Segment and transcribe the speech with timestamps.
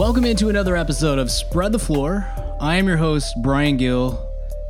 [0.00, 2.26] Welcome into another episode of Spread the Floor.
[2.58, 4.26] I am your host, Brian Gill,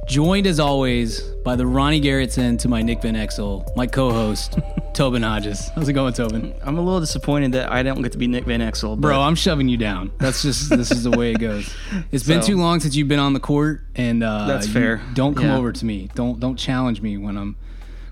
[0.09, 4.59] joined as always by the Ronnie Garrettson to my Nick Van Exel, my co host,
[4.93, 5.69] Tobin Hodges.
[5.69, 6.53] How's it going, Tobin?
[6.63, 8.97] I'm a little disappointed that I don't get to be Nick Van Exel.
[8.97, 10.11] but- Bro, I'm shoving you down.
[10.19, 11.73] That's just, this is the way it goes.
[12.11, 14.73] It's been So- too long since you've been on the court, and uh, That's you
[14.73, 15.01] fair.
[15.15, 15.59] Don't come Yeah.
[15.59, 16.11] over to me.
[16.17, 17.55] Don't don't challenge me when I'm,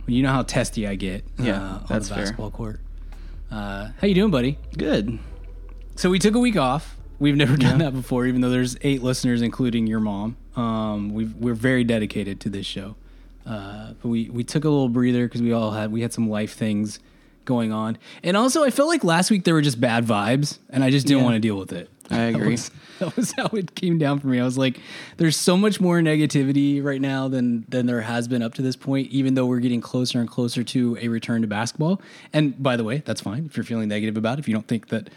[0.07, 2.23] when you know how testy I get Yeah, uh, on that's the fair.
[2.25, 2.79] basketball court.
[3.51, 4.57] Uh, how you doing, buddy?
[4.77, 5.19] good.
[5.97, 6.95] So we took a week off.
[7.19, 10.37] We've never done that before, even though there's eight listeners, including your mom.
[10.57, 12.95] Um, we've, we're very dedicated to this show.
[13.47, 16.29] Uh, but we, we took a little breather because we all had we had some
[16.29, 17.01] life things
[17.47, 20.85] going on, and also I felt like last week there were just bad vibes, and
[20.85, 21.25] I just didn't Yeah.
[21.25, 21.89] want to deal with it.
[22.11, 22.51] I That agree.
[22.53, 24.39] was, that was how it came down for me.
[24.39, 24.79] I was like,
[25.17, 28.77] "There's so much more negativity right now than than there has been up to this
[28.77, 32.03] point." Even though we're getting closer and closer to a return to basketball,
[32.35, 34.41] and by the way, that's fine if you're feeling negative about it.
[34.41, 35.09] If you don't think that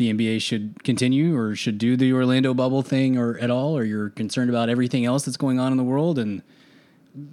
[0.00, 3.84] the NBA should continue or should do the Orlando bubble thing or at all, or
[3.84, 6.42] you're concerned about everything else that's going on in the world and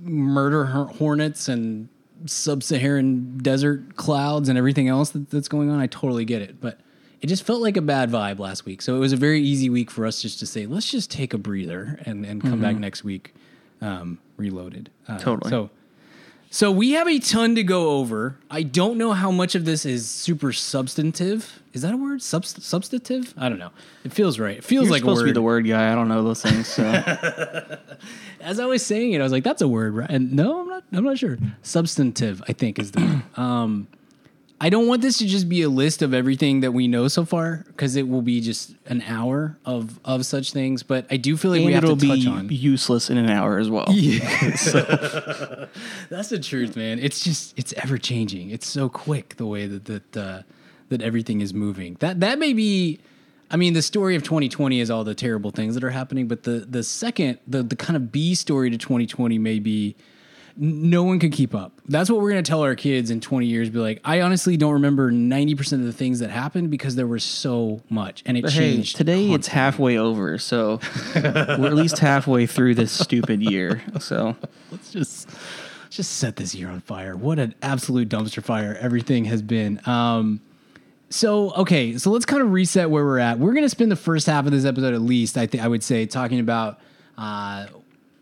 [0.04, 1.88] murder hornets and
[2.26, 6.60] sub-Saharan desert clouds and everything else that, that's going on, I totally get it.
[6.60, 6.82] But
[7.22, 8.82] it just felt like a bad vibe last week.
[8.82, 11.34] So it was a very easy week for us just to say, let's just take
[11.34, 13.34] a breather and, and come back next week
[13.80, 14.90] um, reloaded.
[15.08, 15.50] Uh, Totally.
[15.50, 15.70] So,
[16.50, 18.38] so we have a ton to go over.
[18.50, 21.60] I don't know how much of this is super substantive.
[21.74, 22.20] Is that a word?
[22.22, 23.34] Subst- substantive?
[23.38, 23.72] I don't know.
[24.04, 24.58] It feels right.
[24.58, 25.28] It feels You're like a supposed word.
[25.28, 25.92] to be the word guy.
[25.92, 26.68] I don't know those things.
[26.68, 26.84] So
[28.42, 30.68] as I was saying it, I was like, "That's a word, right?" And no, I'm
[30.68, 30.84] not.
[30.94, 31.38] I'm not sure.
[31.64, 33.40] Substantive, I think, is the word.
[33.40, 33.88] Um,
[34.60, 37.26] I don't want this to just be a list of everything that we know so
[37.26, 40.82] far, because it will be just an hour of of such things.
[40.82, 42.50] But I do feel like we have to touch be on.
[42.50, 43.86] useless in an hour as well.
[46.10, 46.98] That's the truth, man.
[46.98, 48.50] It's just it's ever changing.
[48.50, 50.42] It's so quick the way that that uh,
[50.90, 51.96] that everything is moving.
[52.00, 53.00] That that may be.
[53.50, 56.44] I mean, the story of 2020 is all the terrible things that are happening, but
[56.44, 59.96] the the second the the kind of B story to 2020 may be
[60.60, 61.72] no one could keep up.
[61.88, 63.70] That's what we're going to tell our kids in 20 years.
[63.70, 67.24] Be like, I honestly don't remember 90% of the things that happened because there was
[67.24, 68.96] so much and it But hey, changed.
[68.98, 70.80] today it's halfway over, so
[71.16, 71.22] we're
[71.68, 73.82] at least halfway through this stupid year.
[74.00, 74.36] So
[74.72, 75.28] let's just
[75.84, 77.16] let's just set this year on fire.
[77.16, 79.80] What an absolute dumpster fire everything has been.
[79.88, 80.42] Um,
[81.10, 83.40] so okay, so let's kind of reset where we're at.
[83.40, 85.38] We're gonna spend the first half of this episode at least.
[85.38, 86.80] I think I would say talking about
[87.18, 87.68] uh,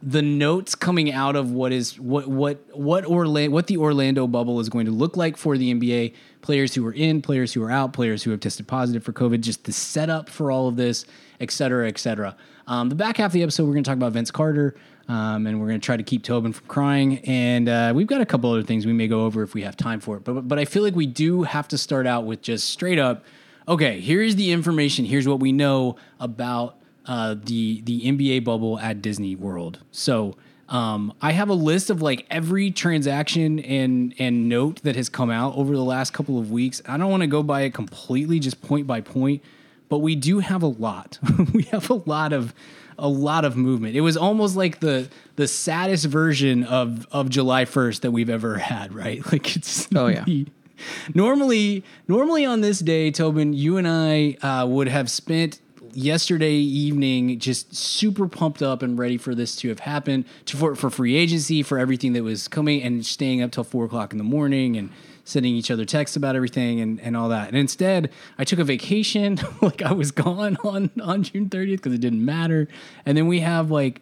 [0.04, 4.60] the notes coming out of what is what what what Orlando what the Orlando bubble
[4.60, 7.72] is going to look like for the NBA players who are in, players who are
[7.72, 11.06] out, players who have tested positive for COVID, just the setup for all of this,
[11.40, 12.36] et cetera, et cetera.
[12.68, 14.76] Um, the back half of the episode, we're going to talk about Vince Carter,
[15.08, 17.20] um, and we're going to try to keep Tobin from crying.
[17.20, 19.78] And uh, we've got a couple other things we may go over if we have
[19.78, 20.24] time for it.
[20.24, 23.24] But but I feel like we do have to start out with just straight up.
[23.68, 25.06] Okay, here's the information.
[25.06, 29.80] Here's what we know about uh, the the NBA bubble at Disney World.
[29.92, 30.36] So
[30.70, 35.30] um, I have a list of like every transaction and and note that has come
[35.30, 36.82] out over the last couple of weeks.
[36.88, 39.44] I don't want to go by it completely, just point by point,
[39.90, 41.20] but we do have a lot.
[41.54, 42.54] we have a lot of
[42.98, 43.96] a lot of movement.
[43.96, 48.58] It was almost like the the saddest version of of July 1st that we've ever
[48.58, 49.22] had, right?
[49.32, 50.26] Like it's Oh, yeah.
[51.14, 55.62] normally normally on this day tobin you and i uh, would have spent
[55.96, 60.76] yesterday evening just super pumped up and ready for this to have happened to, for,
[60.76, 64.18] for free agency for everything that was coming and staying up till four o'clock in
[64.18, 64.90] the morning and
[65.24, 68.64] sending each other texts about everything and, and all that and instead i took a
[68.64, 72.68] vacation like i was gone on on june 30th because it didn't matter
[73.06, 74.02] and then we have like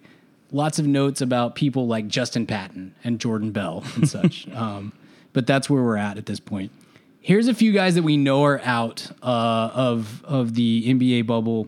[0.52, 4.92] lots of notes about people like justin patton and jordan bell and such um,
[5.34, 6.72] but that's where we're at at this point.
[7.20, 11.68] Here's a few guys that we know are out uh, of of the NBA bubble.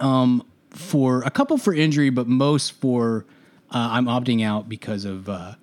[0.00, 3.26] Um, for a couple for injury, but most for
[3.70, 5.54] uh, I'm opting out because of uh,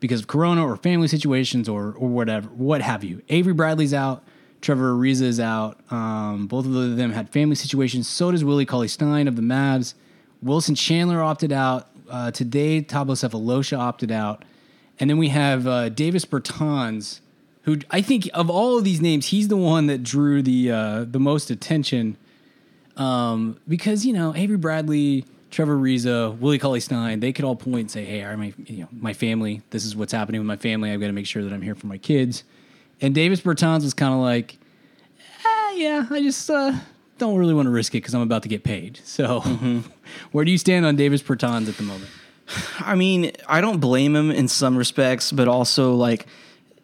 [0.00, 3.22] because of Corona or family situations or or whatever, what have you.
[3.28, 4.24] Avery Bradley's out.
[4.60, 5.80] Trevor Ariza is out.
[5.90, 8.08] Um, both of them had family situations.
[8.08, 9.94] So does Willie Cauley Stein of the Mavs.
[10.40, 11.88] Wilson Chandler opted out.
[12.08, 14.44] Uh, today, Thabo Sefolosha opted out.
[15.00, 17.20] And then we have uh, Davis Bertans,
[17.62, 21.04] who I think of all of these names, he's the one that drew the uh,
[21.04, 22.16] the most attention.
[22.96, 27.80] Um, because you know Avery Bradley, Trevor Ariza, Willie Cauley Stein, they could all point
[27.80, 29.62] and say, "Hey, I my you know my family.
[29.70, 30.90] This is what's happening with my family.
[30.90, 32.44] I've got to make sure that I'm here for my kids."
[33.00, 34.58] And Davis Bertans was kind of like,
[35.44, 36.72] ah, "Yeah, I just uh,
[37.18, 39.40] don't really want to risk it because I'm about to get paid." So,
[40.32, 42.10] where do you stand on Davis Bertans at the moment?
[42.80, 46.26] I mean, I don't blame him in some respects, but also like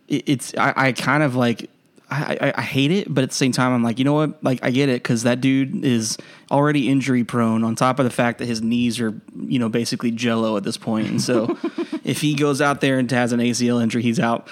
[0.08, 1.70] it's I, I kind of like
[2.10, 4.43] I, I, I hate it, but at the same time, I'm like, you know what?
[4.43, 6.16] Like, I get it because that dude is
[6.50, 7.64] already injury prone.
[7.64, 10.76] On top of the fact that his knees are, you know, basically jello at this
[10.78, 11.58] point, and so
[12.05, 14.49] if he goes out there and has an ACL injury, he's out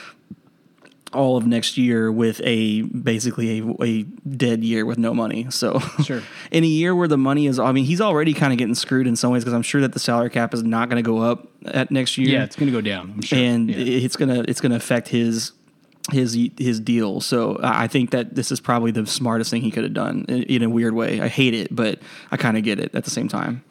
[1.12, 5.47] all of next year with a basically a, a dead year with no money.
[5.50, 6.20] So Sure.
[6.50, 9.06] in a year where the money is, I mean, he's already kind of getting screwed
[9.06, 11.19] in some ways because I'm sure that the salary cap is not going to go
[11.19, 13.12] up at next year Yeah, it's going to go down.
[13.14, 13.38] I'm sure.
[13.38, 13.76] and Yeah.
[14.05, 15.53] it's gonna it's gonna affect his
[16.12, 17.20] his his deal.
[17.20, 20.43] So I think that this is probably the smartest thing he could have done in,
[20.44, 21.20] in a weird way.
[21.20, 21.99] I hate it, but
[22.31, 23.64] I kind of get it at the same time.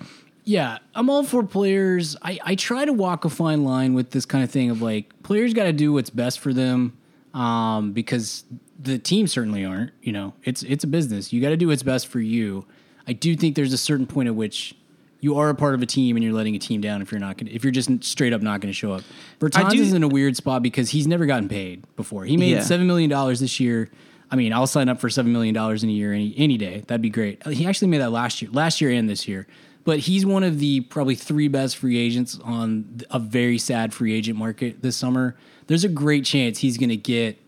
[0.44, 2.16] Yeah, I'm all for players.
[2.22, 5.24] I, I try to walk a fine line with this kind of thing of like
[5.24, 6.96] players got to do what's best for them,
[7.34, 8.44] um, because
[8.80, 9.92] the team certainly aren't.
[10.02, 11.34] You know, it's it's a business.
[11.34, 12.66] You got to do what's best for you.
[13.08, 14.76] I do think there's a certain point at which
[15.26, 17.20] you are a part of a team and you're letting a team down if you're
[17.20, 19.02] not going if you're just straight up not going to show up.
[19.40, 22.26] Bertans do- is in a weird spot because he's never gotten paid before.
[22.26, 22.62] He made Yeah.
[22.62, 23.90] seven million dollars this year.
[24.32, 26.84] I mean, I'll sign up for seven million dollars in a year any any day.
[26.88, 27.46] That'd be great.
[27.48, 29.48] He actually made that last year, last year and this year.
[29.84, 34.14] But he's one of the probably three best free agents on a very sad free
[34.14, 35.36] agent market this summer.
[35.68, 37.40] There's a great chance he's going to get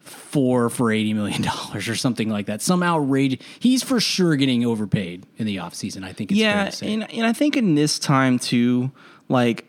[0.00, 2.62] four for eighty million dollars or something like that.
[2.62, 3.40] Some outrage.
[3.58, 6.04] He's for sure getting overpaid in the offseason.
[6.04, 6.32] I think.
[6.32, 6.92] It's fair Yeah, to say.
[6.92, 8.90] and and I think in this time too,
[9.28, 9.66] like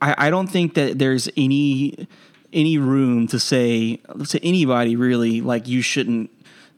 [0.00, 2.08] I, I don't think that there's any
[2.52, 3.96] any room to say
[4.28, 6.30] to anybody really like you shouldn't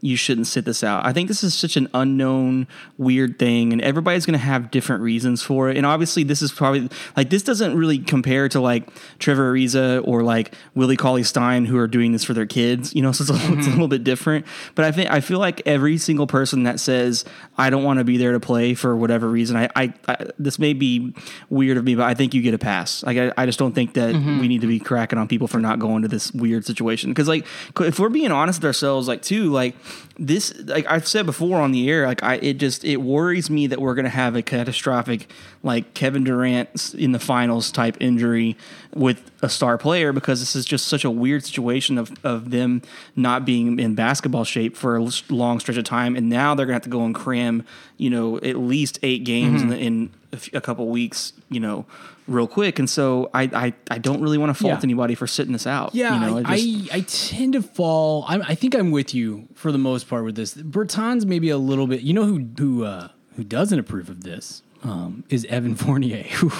[0.04, 1.06] you shouldn't sit this out.
[1.06, 2.68] I think this is such an unknown,
[2.98, 5.78] weird thing, and everybody's going to have different reasons for it.
[5.78, 8.86] And obviously, this is probably like this doesn't really compare to like
[9.18, 12.94] Trevor Ariza or like Willie Cauley Stein who are doing this for their kids.
[12.94, 13.70] You know, so it's a, little, it's a mm-hmm.
[13.70, 14.44] little bit different.
[14.74, 17.24] But I think I feel like every single person that says
[17.56, 20.58] I don't want to be there to play for whatever reason, I, I, I this
[20.58, 21.14] may be
[21.50, 23.02] weird of me, but I think you get a pass.
[23.04, 24.40] Like I, I just don't think that mm-hmm.
[24.40, 27.10] we need to be cracking on people for not going to this weird situation.
[27.10, 27.46] Because like
[27.80, 29.76] if we're being honest with ourselves, like too like
[30.18, 33.68] this like I've said before on the air, like I it just it worries me
[33.68, 35.28] that we're gonna have a catastrophic
[35.64, 38.56] like Kevin Durant in the finals type injury
[38.94, 42.82] with a star player because this is just such a weird situation of of them
[43.16, 46.74] not being in basketball shape for a long stretch of time, and now they're gonna
[46.74, 47.64] have to go and cram
[47.96, 51.58] you know at least eight games in, the, in a, f- a couple weeks, you
[51.60, 51.86] know.
[52.26, 54.80] Real quick, and so I I, I don't really want to fault Yeah.
[54.82, 55.94] anybody for sitting this out.
[55.94, 58.24] Yeah, you know, I, just- I I tend to fall.
[58.26, 60.54] I'm, I think I'm with you for the most part with this.
[60.54, 62.00] Bertans maybe a little bit.
[62.00, 66.50] You know who who uh, who doesn't approve of this um, is Evan Fournier, who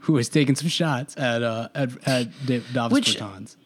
[0.00, 3.56] who has taken some shots at uh, at at Da- Davis Which- Bertans.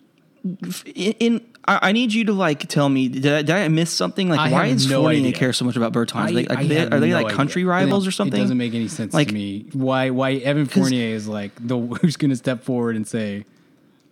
[0.95, 3.91] in, in I, I need you to like tell me did I, did I miss
[3.91, 5.33] something like I why does no Fournier idea.
[5.33, 6.29] care so much about Bertans?
[6.29, 7.37] Are like, they- are they like idea.
[7.37, 8.39] country rivals or something?
[8.39, 9.67] It doesn't make any sense Like- to me.
[9.73, 13.45] Why why Evan Fournier is like the who's going to step forward and say.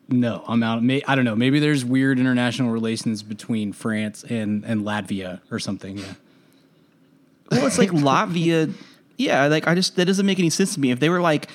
[0.06, 0.82] No, I'm out.
[0.82, 1.34] May, I don't know.
[1.34, 5.96] Maybe there's weird international relations between France and, and Latvia or something.
[5.96, 6.04] Yeah.
[7.50, 8.70] well, it's like Latvia.
[9.16, 10.90] Yeah, like I just that doesn't make any sense to me.
[10.90, 11.48] If they were like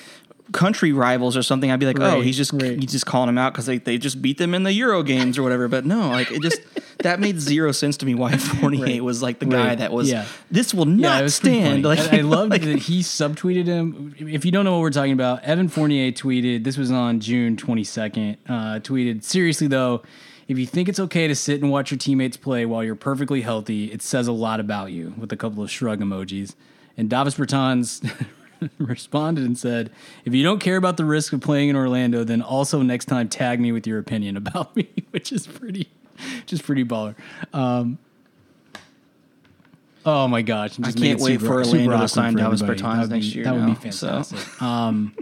[0.52, 2.78] country rivals or something, I'd be like, oh, he's just right.
[2.78, 5.38] he's just calling them out because they, they just beat them in the Euro games
[5.38, 5.68] or whatever.
[5.68, 6.60] But no, like it just
[7.00, 8.14] that made zero sense to me.
[8.14, 9.04] Why Fournier Right.
[9.04, 10.26] was like the guy that was Yeah.
[10.50, 11.84] this will not pretty stand.
[11.84, 14.14] Like I, I loved like, that he subtweeted him.
[14.18, 16.64] If you don't know what we're talking about, Evan Fournier tweeted.
[16.64, 18.36] This was on June 22nd.
[18.48, 20.02] Uh, tweeted seriously though.
[20.48, 23.42] If you think it's okay to sit and watch your teammates play while you're perfectly
[23.42, 25.14] healthy, it says a lot about you.
[25.16, 26.56] With a couple of shrug emojis.
[27.00, 28.08] And Davis Bertans
[28.78, 29.90] responded and said,
[30.24, 33.28] "If you don't care about the risk of playing in Orlando, then also next time
[33.28, 35.88] tag me with your opinion about me," which is pretty,
[36.46, 37.14] just pretty baller.
[37.54, 37.98] Um,
[40.06, 40.78] Oh my gosh!
[40.82, 42.62] I can't wait super- for Orlando to sign Davis.
[42.62, 44.06] Bertans be- next year That would now, be so.
[44.08, 44.62] fantastic.
[44.62, 45.14] um,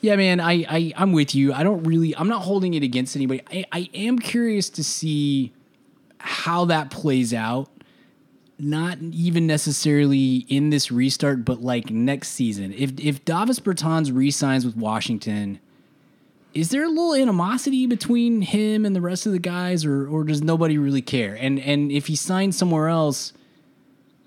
[0.00, 1.52] yeah, man, I, I I'm with you.
[1.52, 2.16] I don't really.
[2.16, 3.42] I'm not holding it against anybody.
[3.52, 5.52] I, I am curious to see
[6.18, 7.68] how that plays out.
[8.58, 12.72] Not even necessarily in this restart, but like next season.
[12.72, 15.58] If if Davis Bertans re-signs with Washington,
[16.54, 20.22] is there a little animosity between him and the rest of the guys, or or
[20.22, 21.34] does nobody really care?
[21.34, 23.32] And and if he signs somewhere else,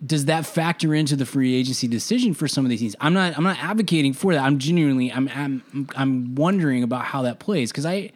[0.05, 2.95] does that factor into the free agency decision for some of these teams?
[2.99, 4.43] I'm not I'm not advocating for that.
[4.43, 8.11] I'm genuinely I'm I'm I'm wondering about how that plays because I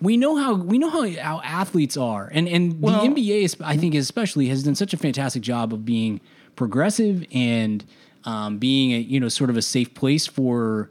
[0.00, 3.56] we know how we know how, how athletes are, and and Well- the NBA is,
[3.60, 6.20] I think especially has done such a fantastic job of being
[6.54, 7.84] progressive and
[8.24, 10.90] um, being a you know sort of a safe place for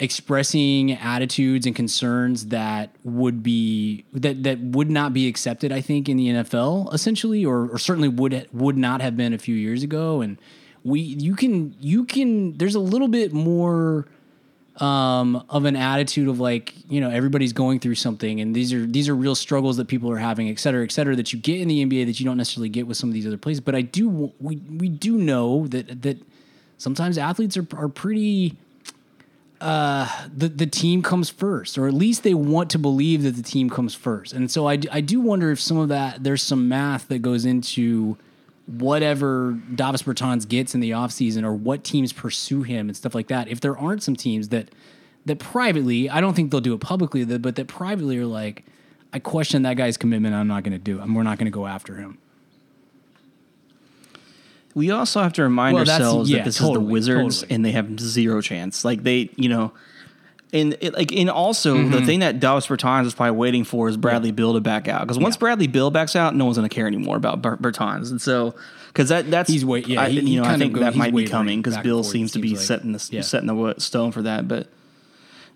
[0.00, 6.08] expressing attitudes and concerns that would be that that would not be accepted I think
[6.08, 9.82] in the NFL essentially or, or certainly would would not have been a few years
[9.82, 10.20] ago.
[10.20, 10.38] And
[10.84, 14.06] we you can you can there's a little bit more
[14.78, 18.86] um, of an attitude of like you know everybody's going through something and these are
[18.86, 21.60] these are real struggles that people are having et cetera et cetera that you get
[21.60, 23.74] in the NBA that you don't necessarily get with some of these other places but
[23.74, 24.08] I do
[24.38, 26.18] we we do know that that
[26.76, 28.56] sometimes athletes are are pretty
[29.60, 33.42] uh, the the team comes first, or at least they want to believe that the
[33.42, 34.32] team comes first.
[34.32, 37.44] And so I, I do wonder if some of that there's some math that goes
[37.44, 38.16] into
[38.68, 43.28] whatever Davis Bertans gets in the offseason or what teams pursue him and stuff like
[43.28, 43.48] that.
[43.48, 44.68] If there aren't some teams that
[45.24, 48.64] that privately, I don't think they'll do it publicly, but that privately are like,
[49.12, 50.34] I question that guy's commitment.
[50.34, 51.02] I'm not going to do it.
[51.02, 52.18] And we're not going to go after him.
[54.74, 57.54] We also have to remind Well, ourselves yeah, that this is the Wizards totally.
[57.54, 58.84] and they have zero chance.
[58.84, 59.72] Like they, you know,
[60.52, 61.90] and it, like and also Mm-hmm.
[61.90, 65.02] the thing that Davis Bertans is probably waiting for is Bradley Beal to back out
[65.02, 68.10] because once Bradley Beal backs out, no one's going to care anymore about Ber- Bertans,
[68.10, 68.54] and so
[68.88, 71.14] because that that's He's wait- yeah, I, he- you know I think go- that might
[71.14, 72.60] be coming because Beal forth, seems to be like.
[72.60, 73.20] setting the Yeah.
[73.20, 74.68] setting the stone for that, but.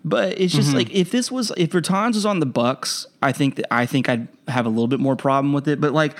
[0.05, 0.61] But it's Mm-hmm.
[0.61, 3.85] just like if this was if Bertans was on the Bucks, I think that I
[3.85, 5.79] think I'd have a little bit more problem with it.
[5.79, 6.17] But like,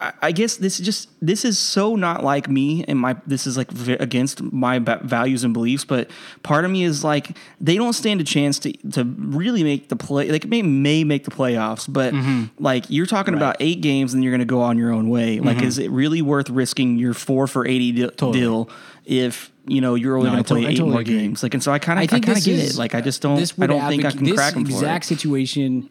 [0.00, 3.46] I, I guess this is just this is so not like me, and my this
[3.46, 5.84] is like v- against my ba- values and beliefs.
[5.84, 6.10] But
[6.42, 9.96] part of me is like they don't stand a chance to to really make the
[9.96, 10.30] play.
[10.30, 12.62] Like may may make the playoffs, but Mm-hmm.
[12.62, 15.40] like you're talking about eight games and you're going to go on your own way.
[15.40, 15.66] Like, Mm-hmm.
[15.66, 18.68] is it really worth risking your four for eighty di- deal
[19.04, 21.18] if you know you're only No, going to play to- I eight totally more agree.
[21.18, 21.42] games?
[21.42, 22.78] Like, and so I kind of I, think kind of get is- it.
[22.78, 23.38] Like, I just don't.
[23.60, 25.08] I don't think I can this crack them for exact it.
[25.08, 25.88] situation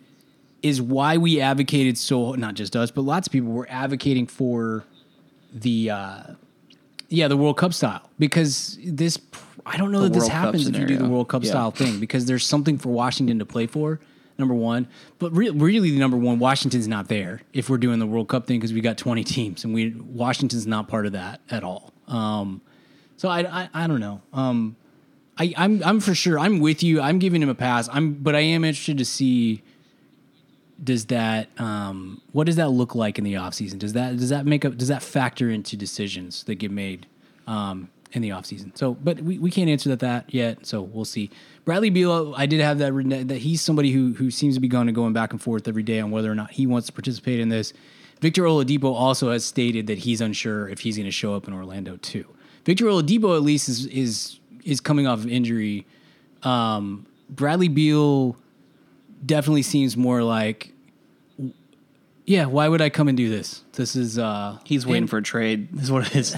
[0.63, 4.83] is why we advocated so not just us, but lots of people were advocating for
[5.53, 6.23] the uh,
[7.09, 9.19] yeah the World Cup style because this
[9.65, 11.07] I don't know The that this World Cup happens if you do the.
[11.07, 11.49] World Cup Yeah.
[11.51, 13.99] style thing because there's something for Washington to play for.
[14.39, 14.87] Number one,
[15.19, 18.47] but re- really, the number one, Washington's not there if we're doing the World Cup
[18.47, 21.93] thing because we got 20 teams and we Washington's not part of that at all.
[22.07, 22.61] Um,
[23.15, 24.21] so I, I, I don't know.
[24.33, 24.75] Um,
[25.37, 26.39] I, I'm I'm for sure.
[26.39, 26.99] I'm with you.
[26.99, 27.87] I'm giving him a pass.
[27.93, 29.61] I'm, but I am interested to see.
[30.83, 33.79] Does that um, what does that look like in the offseason?
[33.79, 37.05] Does that does that make up does that factor into decisions that get made
[37.47, 38.77] um, in the offseason?
[38.77, 40.65] So, but we, we can't answer that that yet.
[40.65, 41.29] So we'll see.
[41.65, 42.93] Bradley Beal, I did have that
[43.27, 45.83] that he's somebody who who seems to be going and going back and forth every
[45.83, 47.73] day on whether or not he wants to participate in this.
[48.19, 51.53] Victor Oladipo also has stated that he's unsure if he's going to show up in
[51.53, 52.25] Orlando too.
[52.65, 55.85] Victor Oladipo at least is is is coming off of injury.
[56.43, 58.35] Um, Bradley Beal
[59.25, 60.72] definitely seems more like,
[62.25, 63.63] yeah, why would I come and do this?
[63.73, 65.69] This is uh, He's waiting and for a trade.
[65.73, 66.35] This is what it is.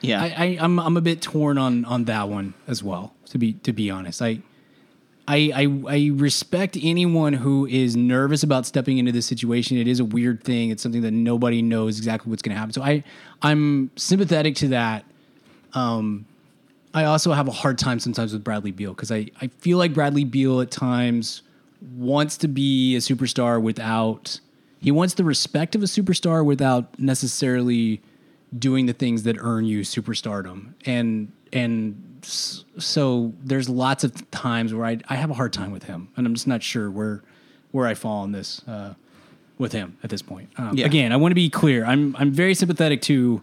[0.00, 0.22] Yeah.
[0.22, 3.14] I, I I'm I'm a bit torn on on that one as well.
[3.26, 4.40] To be to be honest, I.
[5.28, 9.76] I, I, I respect anyone who is nervous about stepping into this situation.
[9.76, 10.70] It is a weird thing.
[10.70, 12.72] It's something that nobody knows exactly what's going to happen.
[12.72, 13.04] So I
[13.40, 15.04] I'm sympathetic to that.
[15.72, 16.26] Um,
[16.94, 19.94] I also have a hard time sometimes with Bradley Beal because I, I feel like
[19.94, 21.42] Bradley Beal at times
[21.96, 24.40] wants to be a superstar without
[24.80, 28.00] he wants the respect of a superstar without necessarily
[28.58, 34.84] doing the things that earn you superstardom and and so there's lots of times where
[34.86, 37.22] I, I have a hard time with him and I'm just not sure where
[37.72, 38.94] where I fall on this uh,
[39.58, 40.50] with him at this point.
[40.56, 40.86] Um, Yeah.
[40.86, 41.84] Again, I want to be clear.
[41.84, 43.42] I'm I'm very sympathetic to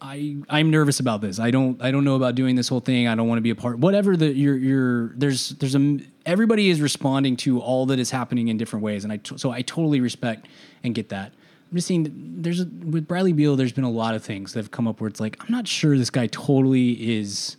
[0.00, 1.38] I I'm nervous about this.
[1.40, 3.08] I don't I don't know about doing this whole thing.
[3.08, 3.78] I don't want to be a part.
[3.78, 8.48] Whatever the you're you're there's there's a everybody is responding to all that is happening
[8.48, 10.46] in different ways, and I t- so I totally respect
[10.82, 11.32] and get that.
[11.70, 13.56] I'm just saying there's a, with Bradley Beal.
[13.56, 15.66] There's been a lot of things that have come up where it's like I'm not
[15.66, 17.56] sure this guy totally is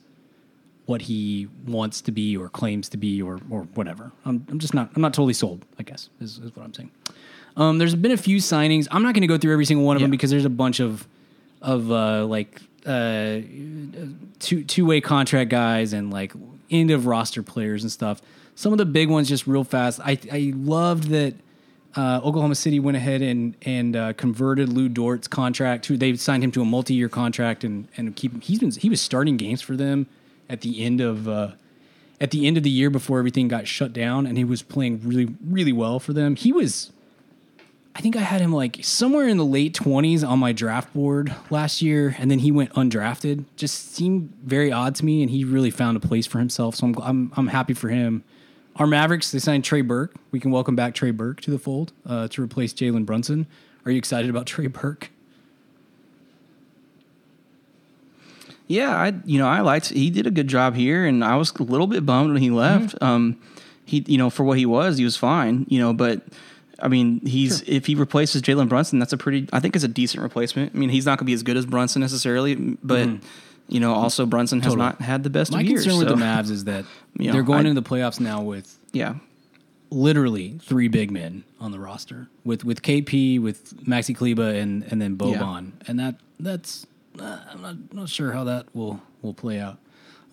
[0.86, 4.12] what he wants to be or claims to be or or whatever.
[4.26, 5.66] I'm I'm just not I'm not totally sold.
[5.80, 6.92] I guess is, is what I'm saying.
[7.56, 8.88] Um, there's been a few signings.
[8.92, 10.80] I'm not going to go through every single one of them because there's a bunch
[10.80, 11.08] of
[11.62, 13.40] of uh, like uh,
[14.40, 16.34] two two way contract guys and like
[16.70, 18.22] end of roster players and stuff.
[18.58, 20.00] Some of the big ones just real fast.
[20.00, 21.36] I I loved that
[21.96, 26.44] uh, Oklahoma City went ahead and and uh, converted Lu Dort's contract to they signed
[26.44, 29.62] him to a multi year contract and and keep he's been he was starting games
[29.62, 30.08] for them
[30.50, 31.28] at the end of.
[31.28, 31.52] Uh,
[32.20, 35.00] at the end of the year before everything got shut down and he was playing
[35.04, 36.92] really really well for them he was
[37.96, 41.36] I think I had him like somewhere in the late 20s on my draft board
[41.52, 43.46] last year, and then he went undrafted.
[43.56, 46.76] Just seemed very odd to me, and he really found a place for himself.
[46.76, 48.24] So I'm I'm, I'm happy for him.
[48.78, 50.16] Our Mavericks they signed Trey Burke.
[50.32, 53.48] We can welcome back Trey Burke to the fold uh, to replace Jalen Brunson.
[53.86, 55.10] Are you excited about Trey Burke?
[58.68, 61.52] Yeah, I you know I liked he did a good job here, and I was
[61.54, 62.96] a little bit bummed when he left.
[62.96, 63.04] Mm-hmm.
[63.04, 63.42] Um,
[63.86, 65.66] he you know for what he was, he was fine.
[65.70, 66.22] You know, but
[66.80, 69.90] I mean he's if he replaces Jalen Brunson, that's a pretty I think it's a
[69.90, 70.76] decent replacement.
[70.76, 73.28] I mean he's not going to be as good as Brunson necessarily, but Mm-hmm.
[73.70, 74.86] You know, also Brunson has Totally.
[74.88, 75.84] not had the best My of years.
[75.84, 76.86] concern with the Mavs is that
[77.20, 79.16] You know, they're going I- into the playoffs now with Yeah,
[79.90, 85.02] literally three big men on the roster with with KP, with Maxi Kleber, and and
[85.02, 86.86] then Boban, and that that's
[87.20, 89.78] uh, I'm not not sure how that will will play out.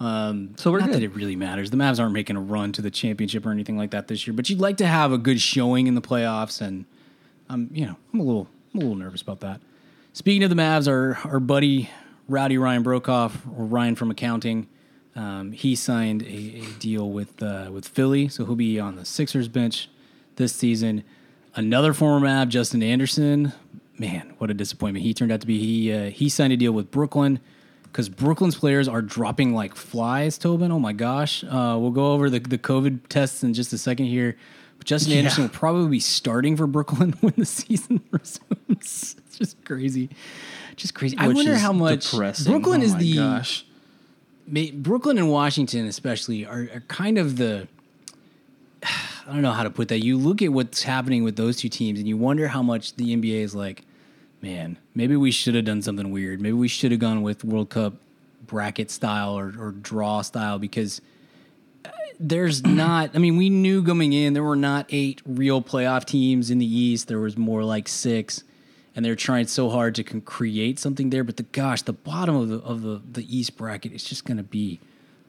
[0.00, 0.96] Um, So we're not good.
[0.96, 1.70] that it really matters.
[1.70, 4.34] The Mavs aren't making a run to the championship or anything like that this year,
[4.34, 6.84] but you'd like to have a good showing in the playoffs, and
[7.48, 9.60] I'm you know I'm a little I'm a little nervous about that.
[10.12, 11.90] Speaking of the Mavs, our our buddy
[12.28, 14.69] Rowdy Ryan Broekhoff or Ryan from accounting,
[15.16, 19.04] um, he signed a, a deal with uh, with Philly, so he'll be on the
[19.04, 19.88] Sixers bench
[20.37, 21.04] this season.
[21.54, 23.52] Another former Mav, Justin Anderson,
[23.99, 25.59] man, what a disappointment he turned out to be.
[25.59, 27.40] He uh, he signed a deal with Brooklyn
[27.85, 30.37] because Brooklyn's players are dropping like flies.
[30.37, 33.78] Tobin, oh my gosh, uh, we'll go over the the COVID tests in just a
[33.78, 34.37] second here.
[34.78, 35.19] But Justin Yeah.
[35.19, 39.16] Anderson will probably be starting for Brooklyn when the season resumes.
[39.26, 40.11] It's just crazy,
[40.76, 41.16] just crazy.
[41.19, 42.50] I wonder how much depressing.
[42.52, 43.64] Brooklyn Oh is the gosh.
[44.75, 47.66] Brooklyn and Washington, especially, are, are kind of the.
[48.83, 50.04] I don't know how to put that.
[50.04, 53.16] You look at what's happening with those two teams, and you wonder how much the
[53.16, 53.83] NBA is like.
[54.43, 56.38] Man, maybe we should have done something weird.
[56.38, 57.95] Maybe we should have gone with World Cup
[58.47, 61.00] bracket style or, or draw style because
[62.18, 63.11] there's not.
[63.14, 66.66] I mean, we knew coming in there were not eight real playoff teams in the
[66.66, 67.09] East.
[67.09, 68.42] There was more like six,
[68.94, 71.25] and they're trying so hard to create something there.
[71.25, 74.38] But the gosh, the bottom of the of the, the East bracket is just going
[74.38, 74.80] to be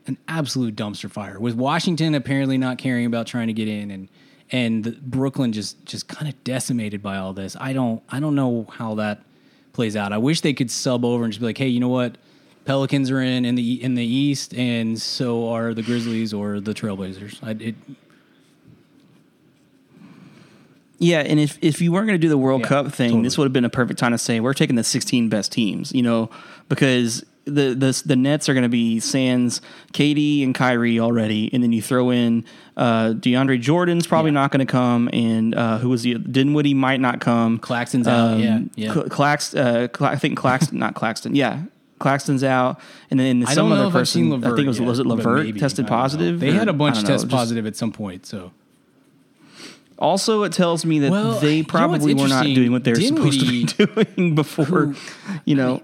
[0.07, 1.39] an absolute dumpster fire.
[1.39, 4.09] With Washington apparently not caring about trying to get in, and
[4.51, 7.55] and the, Brooklyn just just kind of decimated by all this.
[7.59, 9.23] I don't I don't know how that
[9.73, 10.13] plays out.
[10.13, 12.17] I wish they could sub over and just be like, hey, you know what?
[12.65, 16.73] Pelicans are in in the in the East, and so are the Grizzlies or the
[16.73, 17.37] Trailblazers.
[17.43, 17.75] I, it,
[20.97, 23.37] Yeah, and if if you weren't going to do the World Yeah, Cup thing, this
[23.37, 25.91] would have been a perfect time to say we're taking the 16 best teams.
[25.93, 26.29] You know,
[26.69, 29.59] because the the the Nets are going to be Sans,
[29.93, 32.45] KD, and Kyrie already, and then you throw in
[32.77, 34.35] uh, DeAndre Jordan's probably Yeah.
[34.41, 37.59] not going to come, and uh, who was the Dinwiddie might not come.
[37.59, 38.93] Claxton's out, yeah, yeah.
[38.93, 41.63] Cl- Clax, uh, Cla- I think Claxton, not Claxton, yeah.
[41.99, 42.79] Claxton's out,
[43.09, 44.43] and then I some know other if I've seen person.
[44.43, 45.59] I think it was yet, was it Levert maybe.
[45.59, 45.95] tested I know.
[45.95, 46.39] positive.
[46.39, 48.25] They or- had a bunch don't know, test just- positive at some point.
[48.25, 48.51] So
[49.97, 52.95] Also, it tells me that Well, they know what's probably were not doing what they're
[52.99, 53.63] supposed to be
[54.13, 54.93] doing before.
[55.45, 55.83] you know,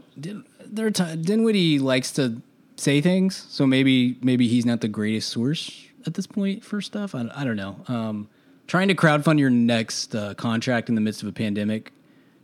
[0.66, 2.42] there t- Dinwiddie likes to
[2.76, 7.16] say things, so maybe maybe he's not the greatest source at this point for stuff.
[7.16, 7.78] I, I don't know.
[7.88, 8.28] Um,
[8.68, 11.94] trying to crowdfund your next uh, contract in the midst of a pandemic,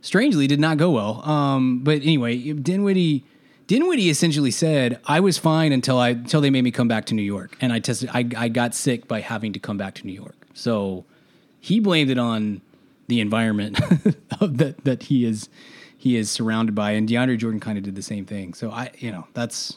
[0.00, 1.22] strangely, did not go well.
[1.28, 3.24] Um, but anyway, Dinwiddie.
[3.68, 7.14] Dinwiddie essentially said, "I was fine until I until they made me come back to
[7.14, 8.08] New York, and I tested.
[8.12, 10.34] I, I got sick by having to come back to New York.
[10.54, 11.04] So
[11.60, 12.62] he blamed it on
[13.08, 13.76] the environment
[14.40, 15.50] that that he is
[15.98, 18.54] he is surrounded by, and DeAndre Jordan kind of did the same thing.
[18.54, 19.76] So I, you know, that's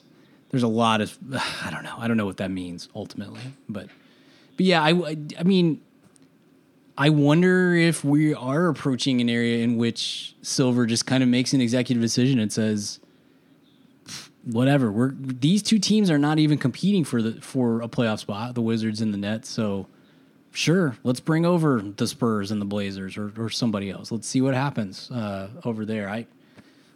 [0.52, 1.20] there's a lot of
[1.62, 3.88] I don't know, I don't know what that means ultimately, but
[4.56, 5.82] but yeah, I I mean,
[6.98, 11.52] I wonder if we are approaching an area in which Silver just kind of makes
[11.52, 13.01] an executive decision and says.
[14.46, 14.92] Whatever.
[14.92, 18.62] We're these two teams are not even competing for the for a playoff spot, the
[18.62, 19.48] Wizards and the Nets.
[19.50, 19.86] So
[20.52, 24.12] sure, let's bring over the Spurs and the Blazers or, or somebody else.
[24.12, 26.10] Let's see what happens uh, over there.
[26.10, 26.26] I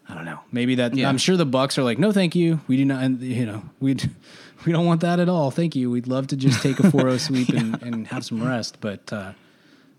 [0.09, 0.39] I don't know.
[0.51, 1.07] Maybe that Yeah.
[1.07, 2.61] I'm sure the Bucks are like, no, thank you.
[2.67, 3.03] We do not.
[3.03, 4.09] And you know, we'd
[4.65, 5.51] we don't want that at all.
[5.51, 5.91] Thank you.
[5.91, 8.77] We'd love to just take a 4-0 sweep and, and have some rest.
[8.81, 9.33] But uh,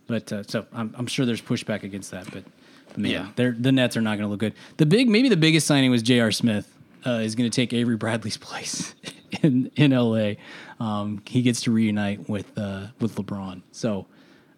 [0.09, 2.25] but uh, so I'm I'm sure there's pushback against that.
[2.33, 2.43] But,
[2.89, 3.29] but man, Yeah.
[3.37, 4.55] they're, the Nets are not going to look good.
[4.79, 6.33] The big maybe the biggest signing was J.R.
[6.33, 6.73] Smith.
[7.07, 8.95] Uh, is going to take Avery Bradley's place
[9.42, 10.38] in in L.A.
[10.81, 13.62] Um, he gets to reunite with uh, with LeBron.
[13.73, 14.07] So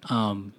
[0.08, 0.52] um,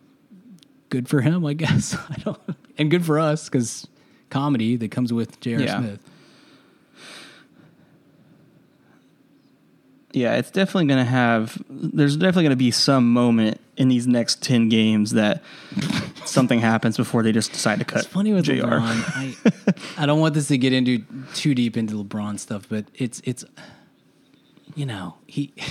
[0.90, 1.96] good for him, I guess.
[2.10, 2.40] I don't,
[2.78, 3.88] and good for us because
[4.30, 5.62] comedy that comes with J.R.
[5.62, 5.80] Yeah.
[5.80, 6.00] Smith.
[10.12, 11.62] Yeah, it's definitely going to have.
[11.70, 15.44] There's definitely going to be some moment in these next ten games that
[16.26, 18.00] something happens before they just decide to cut.
[18.00, 18.54] It's funny with Jr.
[18.54, 19.04] LeBron.
[19.98, 21.04] I I don't want this to get into
[21.36, 23.46] too deep into LeBron stuff, but it's it's
[24.76, 25.54] you know he.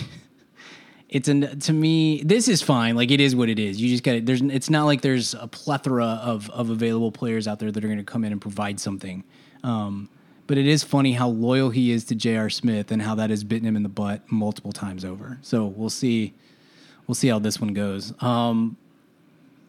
[1.11, 2.23] It's an to me.
[2.23, 2.95] This is fine.
[2.95, 3.81] Like it is what it is.
[3.81, 4.43] You just got to There's.
[4.43, 7.97] It's not like there's a plethora of of available players out there that are going
[7.97, 9.25] to come in and provide something.
[9.65, 10.11] Um,
[10.49, 12.51] but it is funny how loyal he is to J.R.
[12.51, 15.39] Smith and how that has bitten him in the butt multiple times over.
[15.43, 16.35] So we'll see.
[17.07, 18.13] We'll see how this one goes.
[18.23, 18.77] Um,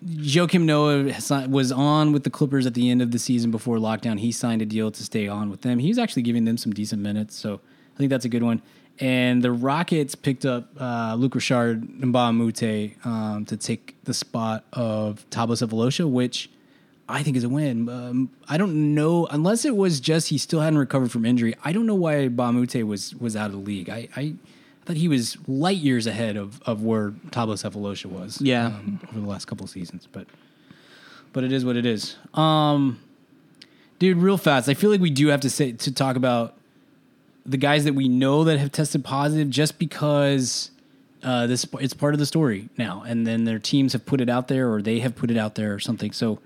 [0.05, 4.19] Joakim Noah was on with the Clippers at the end of the season before lockdown.
[4.19, 5.79] He signed a deal to stay on with them.
[5.79, 7.59] He was actually giving them some decent minutes, so
[7.95, 8.61] I think that's a good one.
[8.99, 14.13] And the Rockets picked up uh, Luc Richard Mbah a Moute um, to take the
[14.13, 16.49] spot of Thabo Sefolosha, which
[17.09, 17.89] I think is a win.
[17.89, 21.55] Um, I don't know unless it was just he still hadn't recovered from injury.
[21.63, 23.89] I don't know why Mbah a Moute was was out of the league.
[23.89, 24.35] I, I
[24.85, 28.41] thought he was light years ahead of, of where Thabo Sefolosha was.
[28.41, 28.67] Yeah.
[28.67, 30.27] um, over the last couple of seasons, but
[31.33, 32.15] but it is what it is.
[32.33, 32.99] Um,
[33.97, 34.69] dude, real fast.
[34.69, 36.55] I feel like we do have to say to talk about
[37.45, 40.71] the guys that we know that have tested positive, just because
[41.23, 44.29] uh, this it's part of the story now, and then their teams have put it
[44.29, 46.11] out there, or they have put it out there, or something.
[46.11, 46.39] So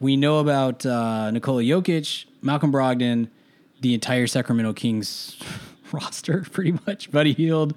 [0.00, 3.28] we know about uh, Nikola Jokic, Malcolm Brogdon,
[3.80, 5.38] the entire Sacramento Kings
[5.92, 7.10] roster, pretty much.
[7.10, 7.74] Buddy Hield,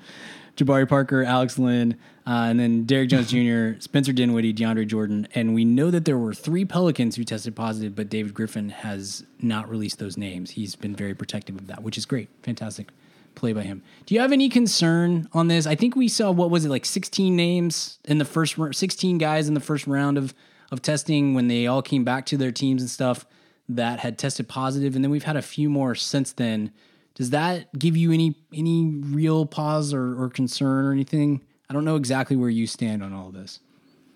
[0.58, 5.28] Jabari Parker, Alex Len, uh, and then Derrick Jones Jr., Spencer Dinwiddie, DeAndre Jordan.
[5.34, 9.26] And we know that there were three Pelicans who tested positive, but David Griffin has
[9.42, 10.52] not released those names.
[10.52, 12.30] He's been very protective of that, which is great.
[12.44, 12.90] Fantastic
[13.36, 13.82] play by him.
[14.06, 15.66] Do you have any concern on this?
[15.66, 19.48] I think we saw what was it like 16 names in the first 16 guys
[19.48, 20.34] in the first round of
[20.72, 23.26] of testing when they all came back to their teams and stuff
[23.68, 26.72] that had tested positive and then we've had a few more since then.
[27.16, 31.42] Does that give you any any real pause or, or concern or anything?
[31.70, 33.60] I don't know exactly where you stand on all this.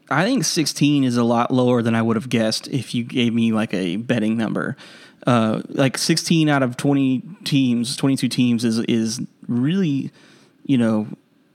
[0.10, 3.34] I think 16 is a lot lower than I would have guessed if you gave
[3.34, 4.76] me like a betting number.
[5.26, 10.12] Uh, like 16 out of 20 teams, 22 teams is is really,
[10.66, 11.08] you know,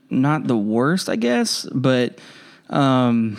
[0.09, 2.19] not the worst, I guess, but
[2.69, 3.37] um,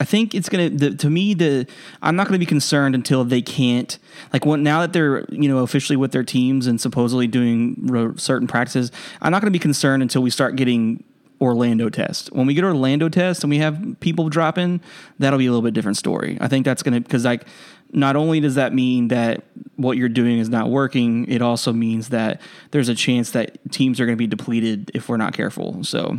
[0.00, 0.70] I think it's gonna.
[0.70, 1.66] The, to me, the
[2.02, 3.98] I'm not gonna be concerned until they can't.
[4.32, 8.46] Like when, now that they're you know officially with their teams and supposedly doing certain
[8.46, 11.02] practices, I'm not gonna be concerned until we start getting
[11.40, 12.32] Orlando test.
[12.32, 14.80] When we get Orlando test and we have people dropping,
[15.18, 16.38] that'll be a little bit different story.
[16.40, 17.44] I think that's gonna because like
[17.92, 19.44] not only does that mean that
[19.76, 24.00] what you're doing is not working, it also means that there's a chance that teams
[24.00, 25.82] are to be depleted if we're not careful.
[25.84, 26.18] So,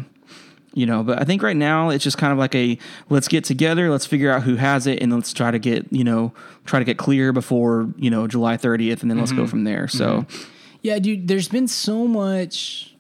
[0.74, 2.78] you know, but I think right now it's just kind of like a
[3.10, 6.04] let's get together, let's figure out who has it, and let's try to get you
[6.04, 6.34] know
[6.66, 9.88] try to get clear before you know July 30th, and then let's go from there.
[9.88, 10.26] So,
[10.82, 12.96] Yeah, dude, there's been so much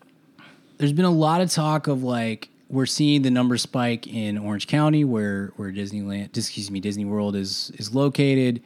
[0.80, 4.68] there's been a lot of talk of like we're seeing the number spike in Orange
[4.68, 8.62] County where where Disneyland excuse me, Disney World is is located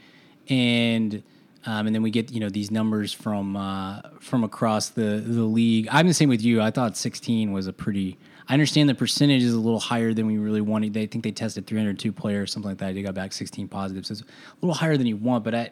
[0.50, 1.24] and
[1.66, 5.44] um, and then we get you know these numbers from uh, from across the the
[5.44, 5.88] league.
[5.92, 6.62] I'm the same with you.
[6.62, 8.18] I thought 16 was a pretty.
[8.48, 10.94] I understand the percentage is a little higher than we really wanted.
[10.94, 12.94] They think they tested 302 players, something like that.
[12.94, 14.10] They got back 16 positives.
[14.10, 14.26] So it's a
[14.62, 15.72] little higher than you want, but I,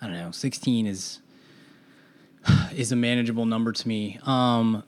[0.00, 0.30] I don't know.
[0.30, 1.20] 16 is
[2.74, 4.18] is a manageable number to me.
[4.24, 4.84] Um,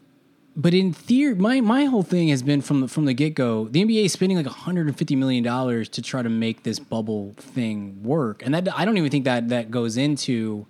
[0.54, 3.68] but in theory, my my whole thing has been from the, from the get go.
[3.68, 8.02] The NBA is spending like 150 million dollars to try to make this bubble thing
[8.02, 10.66] work, and that I don't even think that that goes into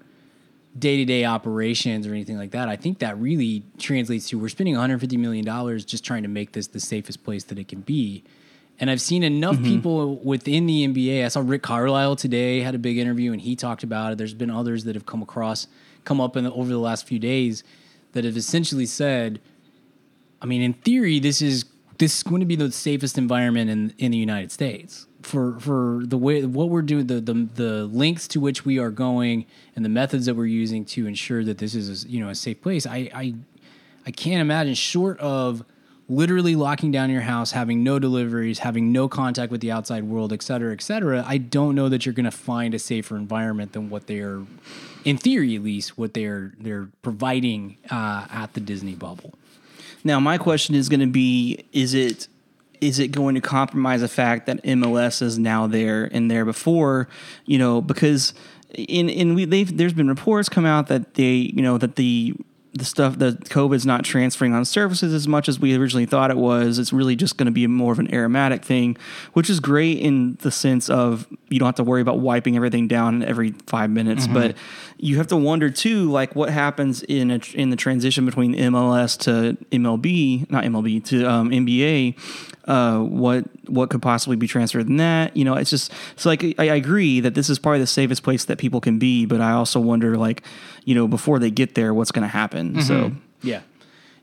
[0.79, 2.69] day to day operations or anything like that.
[2.69, 6.53] I think that really translates to we're spending 150 million dollars just trying to make
[6.53, 8.25] this the safest place that it can be.
[8.81, 9.65] And I've seen enough mm-hmm.
[9.65, 11.25] people within the NBA.
[11.25, 14.19] I saw Rick Carlisle today had a big interview and he talked about it.
[14.19, 15.67] There's been others that have come across,
[16.05, 17.63] come up in the, over the last few days
[18.13, 19.41] that have essentially said,
[20.41, 21.65] I mean, in theory, this is
[21.99, 26.03] this is going to be the safest environment in in the United States for for
[26.05, 29.85] the way what we're doing, the the the lengths to which we are going, and
[29.85, 32.61] the methods that we're using to ensure that this is a, you know a safe
[32.61, 32.87] place.
[32.87, 33.35] I I
[34.07, 35.65] I can't imagine short of
[36.09, 40.33] literally locking down your house, having no deliveries, having no contact with the outside world,
[40.33, 41.25] et cetera, et cetera.
[41.27, 44.43] I don't know that you're going to find a safer environment than what they are,
[45.05, 49.35] in theory at least, what they're they're providing uh, at the Disney bubble.
[50.05, 52.29] Now, my question is going to be: Is it
[52.83, 57.09] is it going to compromise the fact that MLS is now there and there before?
[57.47, 58.35] You know, because
[58.75, 62.35] in in we they've there's been reports come out that they you know that the
[62.75, 66.39] the stuff the COVID's not transferring on surfaces as much as we originally thought it
[66.39, 66.79] was.
[66.79, 68.97] It's really just going to be more of an aromatic thing,
[69.35, 72.89] which is great in the sense of you don't have to worry about wiping everything
[72.89, 74.27] down every five minutes.
[74.27, 74.57] But
[74.97, 79.19] you have to wonder too, like what happens in a, in the transition between MLS
[79.21, 82.17] to MLB, not MLB to um, NBA.
[82.65, 85.37] Uh, what what could possibly be transferred in that?
[85.37, 88.23] You know, it's just it's like I, I agree that this is probably the safest
[88.23, 90.43] place that people can be, but I also wonder like,
[90.85, 92.81] you know, before they get there, what's going to happen?
[92.83, 93.63] So Yeah,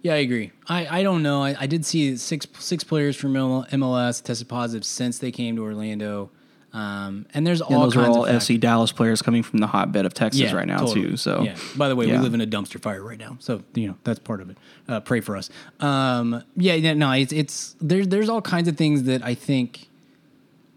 [0.01, 0.51] yeah, I agree.
[0.67, 1.43] I, I don't know.
[1.43, 5.63] I, I did see six six players from MLS tested positive since they came to
[5.63, 6.29] Orlando,
[6.71, 9.67] um, and there's all and those are all of FC Dallas players coming from the
[9.67, 11.01] hotbed of Texas Yeah, right now totally.
[11.01, 11.17] too.
[11.17, 11.55] So yeah.
[11.75, 12.17] By the way, yeah.
[12.17, 14.57] we live in a dumpster fire right now, so you know that's part of it.
[14.87, 15.49] Uh, pray for us.
[15.79, 19.87] Um, yeah, yeah, no, it's it's there's there's all kinds of things that I think.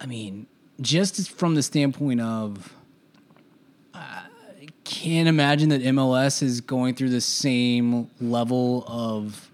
[0.00, 0.46] I mean,
[0.80, 2.74] just from the standpoint of,
[3.94, 4.24] I
[4.82, 9.50] can't imagine that MLS is going through the same level of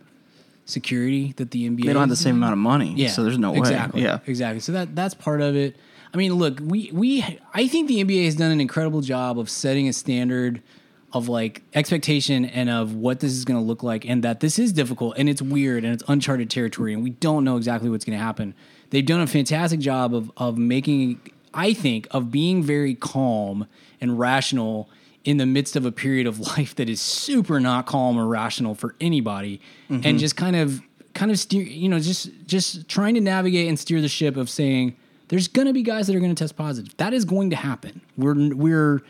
[0.65, 3.39] security that the NBA They don't have the same amount of money, yeah, so there's
[3.39, 3.59] no way.
[3.59, 4.61] exactly, Yeah, exactly.
[4.61, 5.77] So that that's part of it.
[6.13, 9.51] I mean, look, we we I think the NBA has done an incredible job of
[9.51, 10.63] setting a standard
[11.13, 14.59] of like expectation and of what this is going to look like, and that this
[14.59, 18.05] is difficult and it's weird and it's uncharted territory, and we don't know exactly what's
[18.05, 18.55] going to happen.
[18.91, 21.21] They've done a fantastic job of of making,
[21.53, 23.67] I think, of being very calm
[24.01, 24.89] and rational
[25.25, 28.75] in the midst of a period of life that is super not calm or rational
[28.75, 30.17] for anybody and mm-hmm.
[30.17, 30.81] just kind of
[31.13, 34.49] kind of steer you know just just trying to navigate and steer the ship of
[34.49, 34.97] saying
[35.29, 36.97] there's going to be guys that are going to test positive.
[36.97, 38.01] That is going to happen.
[38.17, 39.03] We're we're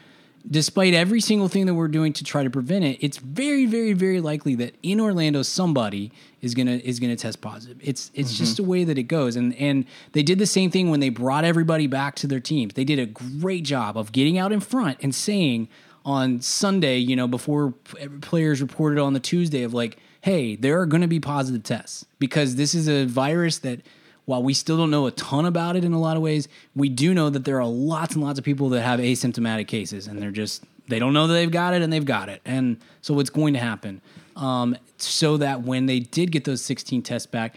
[0.48, 3.92] despite every single thing that we're doing to try to prevent it it's very very
[3.92, 7.78] very likely that in Orlando somebody is going to is going to test positive.
[7.80, 8.64] It's it's just mm-hmm.
[8.64, 9.36] a way that it goes.
[9.36, 12.74] And and they did the same thing when they brought everybody back to their teams.
[12.74, 15.68] They did a great job of getting out in front and saying
[16.04, 17.72] on Sunday, you know, before
[18.20, 22.06] players reported on the Tuesday of like, hey, there are going to be positive tests
[22.18, 23.80] because this is a virus that,
[24.28, 26.90] while we still don't know a ton about it in a lot of ways, we
[26.90, 30.20] do know that there are lots and lots of people that have asymptomatic cases and
[30.20, 32.42] they're just, they don't know that they've got it and they've got it.
[32.44, 34.02] And so what's going to happen?
[34.36, 37.56] Um, so that when they did get those 16 tests back,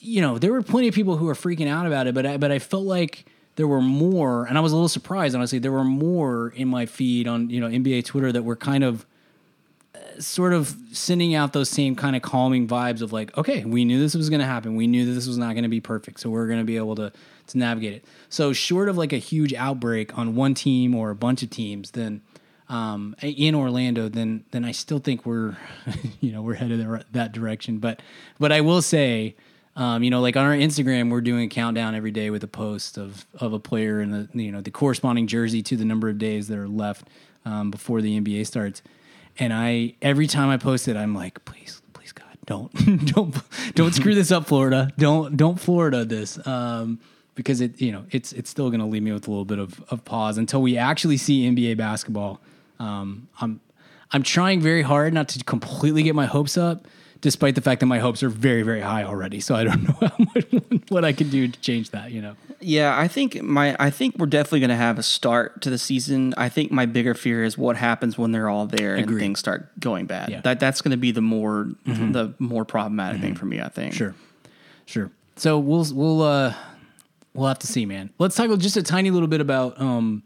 [0.00, 2.36] you know, there were plenty of people who were freaking out about it, but I,
[2.36, 5.60] but I felt like there were more, and I was a little surprised, honestly.
[5.60, 9.06] There were more in my feed on you know NBA Twitter that were kind of
[10.18, 14.00] sort of sending out those same kind of calming vibes of like, okay, we knew
[14.00, 14.76] this was going to happen.
[14.76, 16.76] We knew that this was not going to be perfect, so we're going to be
[16.76, 17.12] able to
[17.48, 18.04] to navigate it.
[18.28, 21.92] So short of like a huge outbreak on one team or a bunch of teams,
[21.92, 22.22] then
[22.68, 25.56] um, in Orlando, then then I still think we're
[26.20, 27.78] you know we're headed that direction.
[27.78, 28.02] But
[28.38, 29.34] but I will say.
[29.78, 32.48] Um, you know, like on our Instagram, we're doing a countdown every day with a
[32.48, 36.08] post of of a player and the you know the corresponding jersey to the number
[36.08, 37.06] of days that are left
[37.44, 38.80] um, before the NBA starts.
[39.38, 42.72] And I every time I post it, I'm like, please, please, God, don't
[43.14, 43.34] don't
[43.74, 44.90] don't screw this up, Florida.
[44.98, 46.44] Don't don't Florida this.
[46.46, 47.00] Um,
[47.36, 49.60] because it you know it's it's still going to leave me with a little bit
[49.60, 52.40] of, of pause until we actually see NBA basketball.
[52.80, 53.60] Um, I'm
[54.10, 56.88] I'm trying very hard not to completely get my hopes up,
[57.20, 59.40] despite the fact that my hopes are very very high already.
[59.40, 62.10] So I don't know how much, what I can do to change that.
[62.10, 62.36] You know.
[62.60, 65.78] Yeah, I think my I think we're definitely going to have a start to the
[65.78, 66.34] season.
[66.36, 69.78] I think my bigger fear is what happens when they're all there and things start
[69.78, 70.30] going bad.
[70.30, 70.40] Yeah.
[70.40, 73.60] That that's going to be the more the more problematic thing for me.
[73.60, 73.94] I think.
[73.94, 74.14] Sure,
[74.86, 75.10] sure.
[75.36, 76.54] So we'll we'll uh
[77.34, 78.10] we'll have to see, man.
[78.18, 80.22] Let's talk just a tiny little bit about um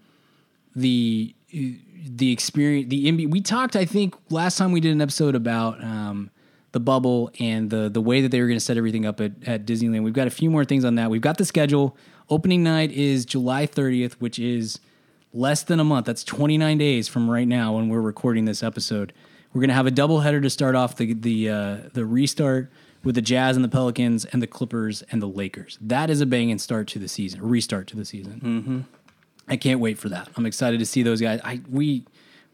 [0.74, 3.30] the the experience the NBA.
[3.30, 6.30] We talked, I think, last time we did an episode about um
[6.72, 9.32] the bubble and the the way that they were going to set everything up at,
[9.46, 10.02] at Disneyland.
[10.02, 11.10] We've got a few more things on that.
[11.10, 11.96] We've got the schedule.
[12.28, 14.78] Opening night is July 30th, which is
[15.32, 16.06] less than a month.
[16.06, 19.12] That's 29 days from right now when we're recording this episode.
[19.52, 22.70] We're going to have a doubleheader to start off the the uh, the restart
[23.02, 25.78] with the Jazz and the Pelicans and the Clippers and the Lakers.
[25.80, 28.40] That is a banging start to the season, restart to the season.
[28.44, 28.80] Mm-hmm.
[29.48, 30.28] I can't wait for that.
[30.36, 31.40] I'm excited to see those guys.
[31.42, 32.04] I we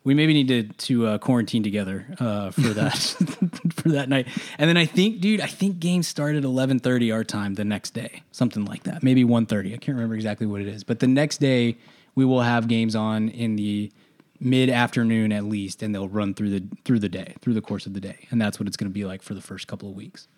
[0.07, 2.97] we maybe need to to uh, quarantine together uh, for that
[3.75, 4.29] for that night.
[4.57, 7.90] And then I think, dude, I think games start at 11:30 our time the next
[7.90, 9.03] day, something like that.
[9.03, 9.75] Maybe 1:30.
[9.75, 11.77] I can't remember exactly what it is, but the next day
[12.14, 13.92] we will have games on in the
[14.38, 17.85] mid afternoon at least, and they'll run through the through the day, through the course
[17.85, 19.90] of the day, and that's what it's going to be like for the first couple
[19.90, 20.29] of weeks.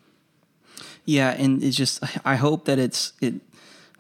[1.05, 3.35] Yeah, and it's just I hope that it's it.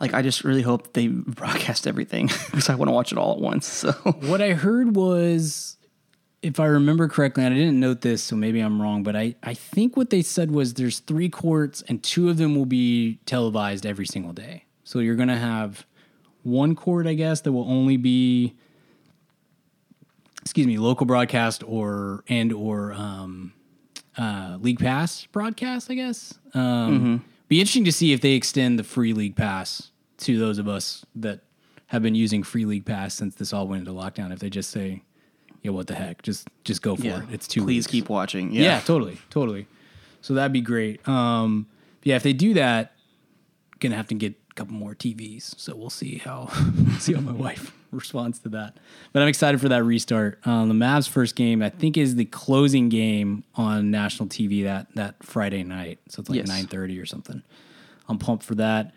[0.00, 3.32] Like I just really hope they broadcast everything because I want to watch it all
[3.32, 3.66] at once.
[3.66, 5.76] So What I heard was,
[6.42, 9.34] if I remember correctly, and I didn't note this, so maybe I'm wrong, but I,
[9.42, 13.18] I think what they said was there's three courts and two of them will be
[13.26, 14.64] televised every single day.
[14.84, 15.84] So you're going to have
[16.44, 18.54] one court, I guess, that will only be,
[20.40, 23.52] excuse me, local broadcast or and or um,
[24.16, 26.38] uh, League Pass broadcast, I guess.
[26.54, 30.68] Um, Be interesting to see if they extend the free League Pass to those of
[30.68, 31.40] us that
[31.86, 34.32] have been using free League Pass since this all went into lockdown.
[34.32, 35.02] If they just say,
[35.62, 36.22] "Yeah, what the heck?
[36.22, 37.28] Just just go for yeah, it.
[37.32, 37.62] It's two.
[37.62, 37.92] Please weeks.
[37.92, 38.52] keep watching.
[38.52, 38.62] Yeah.
[38.62, 39.66] Yeah, totally, totally.
[40.20, 41.06] So that'd be great.
[41.08, 41.66] Um,
[42.02, 42.92] yeah, if they do that,
[43.80, 45.58] gonna have to get couple more TVs.
[45.58, 46.48] So we'll see how
[46.98, 48.76] see how my wife responds to that.
[49.12, 50.46] But I'm excited for that restart.
[50.46, 54.88] Um, the Mavs' first game, I think, is the closing game on national TV that
[54.94, 55.98] that Friday night.
[56.08, 56.48] So it's like Yes.
[56.48, 57.42] 9:30 or something.
[58.08, 58.92] I'm pumped for that.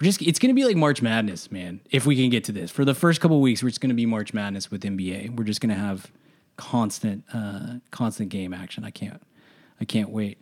[0.00, 1.80] We're just it's gonna be like March Madness, man.
[1.90, 4.06] If we can get to this for the first couple weeks, we're just gonna be
[4.06, 5.30] March Madness with NBA.
[5.36, 6.12] We're just gonna have
[6.56, 8.84] constant uh, constant game action.
[8.84, 9.20] I can't
[9.80, 10.38] I can't wait.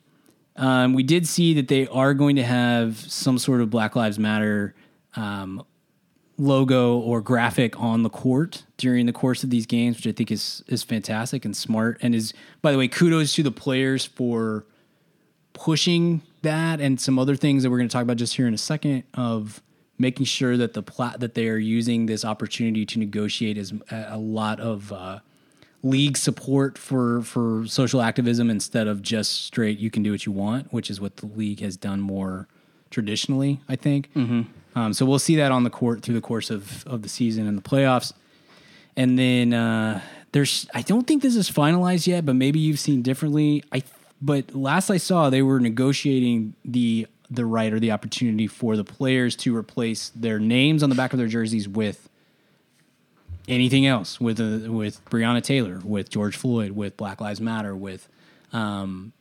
[0.57, 4.19] Um, we did see that they are going to have some sort of Black Lives
[4.19, 4.75] Matter
[5.15, 5.65] um,
[6.39, 10.31] logo or graphic on the court during the course of these games, which I think
[10.31, 11.99] is is fantastic and smart.
[12.01, 14.67] And is by the way, kudos to the players for
[15.53, 18.55] pushing that and some other things that we're going to talk about just here in
[18.55, 19.63] a second of
[19.99, 24.19] making sure that the plat that they are using this opportunity to negotiate is a
[24.19, 25.19] lot of uh,
[25.89, 30.33] league support for for social activism instead of just straight you can do what you
[30.33, 32.49] want, which is what the league has done more
[32.91, 33.61] traditionally.
[33.69, 34.13] I think.
[34.15, 34.43] Mm-hmm.
[34.79, 37.47] Um, so we'll see that on the court through the course of of the season
[37.47, 38.13] and the playoffs,
[38.97, 40.01] and then uh,
[40.33, 43.65] there's I don't think this is finalized yet, but maybe you've seen differently.
[43.73, 43.83] I
[44.21, 48.85] but last I saw they were negotiating the the right or the opportunity for the
[48.85, 52.09] players to replace their names on the back of their jerseys with
[53.49, 58.09] anything else with uh, with Breonna Taylor, with George Floyd, with Black Lives Matter, with
[58.53, 59.13] um,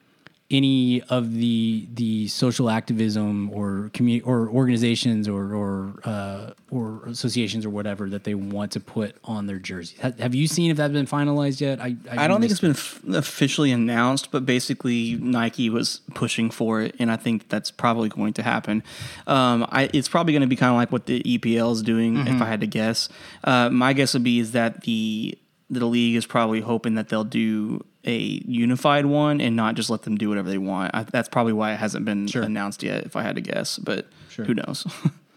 [0.51, 7.65] any of the the social activism or community or organizations or or uh, or associations
[7.65, 9.99] or whatever that they want to put on their jerseys.
[9.99, 11.81] Have, have you seen if that's been finalized yet?
[11.81, 16.51] I I, I don't think it's been f- officially announced, but basically Nike was pushing
[16.51, 18.83] for it, and I think that's probably going to happen.
[19.25, 22.15] Um, I, it's probably going to be kind of like what the EPL is doing,
[22.15, 22.35] mm-hmm.
[22.35, 23.09] if I had to guess.
[23.43, 27.23] Uh, my guess would be is that the the league is probably hoping that they'll
[27.23, 30.93] do a unified one and not just let them do whatever they want.
[30.93, 32.43] I, that's probably why it hasn't been sure.
[32.43, 33.79] announced yet, if I had to guess.
[33.79, 34.45] But sure.
[34.45, 34.85] who knows?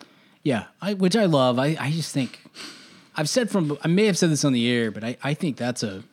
[0.43, 1.59] yeah, I, which I love.
[1.59, 2.41] I, I just think
[3.17, 5.57] I've said from I may have said this on the air, but I, I think
[5.57, 6.05] that's a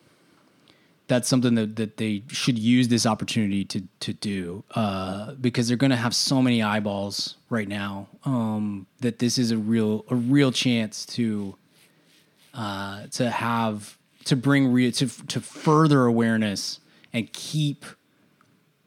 [1.08, 5.78] that's something that, that they should use this opportunity to to do uh, because they're
[5.78, 10.16] going to have so many eyeballs right now um, that this is a real a
[10.16, 11.56] real chance to
[12.54, 16.80] uh, to have to bring re- to to further awareness
[17.14, 17.86] and keep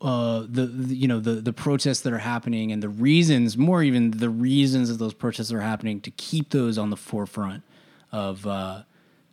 [0.00, 3.82] uh, the, the, you know the the protests that are happening and the reasons more
[3.82, 7.62] even the reasons that those protests are happening to keep those on the forefront
[8.12, 8.82] of uh,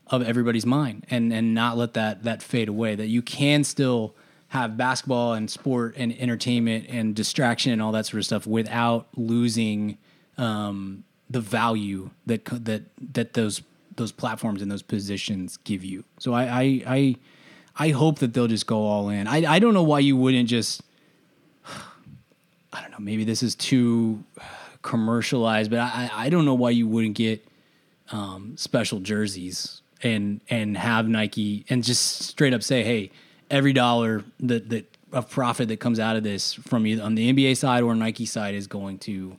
[0.08, 4.16] of everybody's mind and and not let that that fade away that you can still
[4.50, 9.08] have basketball and sport and entertainment and distraction and all that sort of stuff without
[9.16, 9.98] losing
[10.38, 13.62] um, the value that that that those
[13.96, 16.04] those platforms and those positions give you.
[16.20, 17.16] So I I I,
[17.78, 19.28] I hope that they'll just go all in.
[19.28, 20.82] I I don't know why you wouldn't just
[22.74, 24.24] I don't know, maybe this is too
[24.82, 27.46] commercialized, but I I don't know why you wouldn't get
[28.12, 33.12] um, special jerseys and and have Nike and just straight up say, hey,
[33.50, 37.32] every dollar that that of profit that comes out of this from either on the
[37.32, 39.38] NBA side or Nike side is going to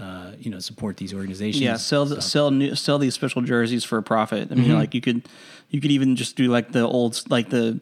[0.00, 1.62] uh, you know support these organizations.
[1.62, 2.20] Yeah, sell so.
[2.20, 4.50] sell new, sell these special jerseys for a profit.
[4.50, 4.74] I mean, mm-hmm.
[4.74, 5.28] like you could
[5.68, 7.80] you could even just do like the old like the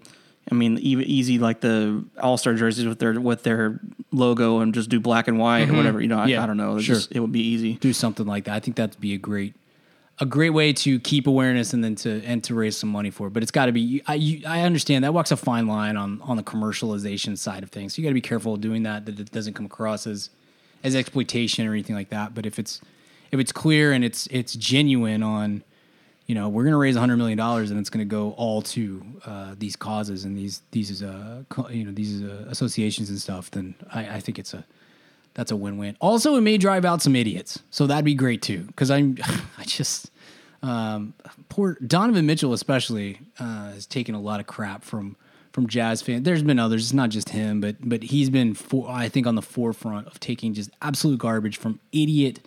[0.51, 4.89] I mean, easy like the All Star jerseys with their with their logo and just
[4.89, 5.75] do black and white mm-hmm.
[5.75, 6.01] or whatever.
[6.01, 6.41] You know, yeah.
[6.41, 6.79] I, I, don't know.
[6.79, 6.95] Sure.
[6.95, 7.75] Just, it would be easy.
[7.75, 8.55] Do something like that.
[8.55, 9.55] I think that'd be a great
[10.21, 13.29] a great way to keep awareness and then to and to raise some money for
[13.29, 13.33] it.
[13.33, 14.03] But it's got to be.
[14.07, 17.71] I you, I understand that walks a fine line on on the commercialization side of
[17.71, 17.95] things.
[17.95, 20.31] So you got to be careful doing that that it doesn't come across as
[20.85, 22.35] as exploitation or anything like that.
[22.35, 22.81] But if it's
[23.31, 25.63] if it's clear and it's it's genuine on,
[26.27, 28.63] you know, we're going to raise hundred million dollars and it's going to go all
[28.63, 33.51] to uh, these causes and these these uh, you know these uh, associations and stuff,
[33.51, 34.65] then I, I think it's a
[35.35, 35.97] that's a win win.
[36.01, 38.63] Also, it may drive out some idiots, so that'd be great too.
[38.63, 39.17] Because I'm
[39.59, 40.11] I just
[40.63, 41.15] um,
[41.49, 45.17] poor Donovan Mitchell especially uh, has taken a lot of crap from
[45.53, 46.25] from jazz fans.
[46.25, 46.85] There's been others.
[46.85, 50.21] It's not just him, but but he's been for, I think on the forefront of
[50.21, 52.41] taking just absolute garbage from idiot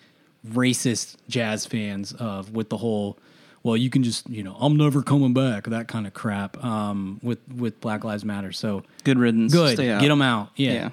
[0.47, 3.15] racist jazz fans of with the whole
[3.61, 7.19] well you can just you know I'm never coming back that kind of crap um,
[7.21, 8.51] with with Black Lives Matter.
[8.51, 9.53] So good riddance.
[9.53, 9.77] Good.
[9.77, 10.49] Get them out.
[10.55, 10.73] Yeah.
[10.73, 10.89] yeah.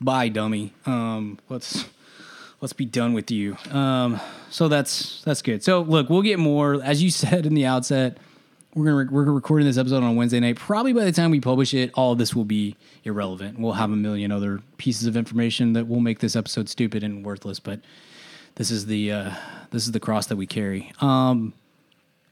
[0.00, 0.72] Bye, dummy.
[0.86, 1.84] Um, let's
[2.60, 3.56] let's be done with you.
[3.70, 4.20] Um,
[4.50, 5.62] so that's that's good.
[5.62, 8.18] So look, we'll get more as you said in the outset
[8.74, 10.56] we're gonna we're recording this episode on Wednesday night.
[10.56, 13.58] Probably by the time we publish it, all of this will be irrelevant.
[13.58, 17.24] We'll have a million other pieces of information that will make this episode stupid and
[17.24, 17.60] worthless.
[17.60, 17.80] But
[18.54, 19.34] this is the uh,
[19.70, 20.92] this is the cross that we carry.
[21.00, 21.52] Um,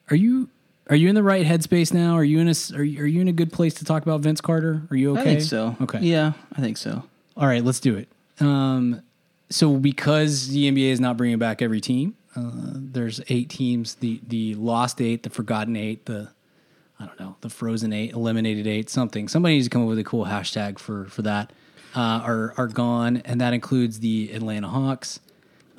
[0.09, 0.48] are you
[0.88, 2.14] are you in the right headspace now?
[2.14, 4.20] Are you in a are you, are you in a good place to talk about
[4.20, 4.83] Vince Carter?
[4.90, 5.20] Are you okay?
[5.20, 5.76] I think so.
[5.83, 6.00] Okay.
[6.00, 7.05] Yeah, I think so.
[7.37, 8.09] All right, let's do it.
[8.40, 9.03] Um,
[9.50, 14.21] so because the NBA is not bringing back every team, uh, there's eight teams: the
[14.27, 16.31] the lost eight, the forgotten eight, the
[16.99, 19.29] I don't know, the frozen eight, eliminated eight, something.
[19.29, 21.53] Somebody needs to come up with a cool hashtag for for that.
[21.95, 25.20] Uh, are are gone, and that includes the Atlanta Hawks.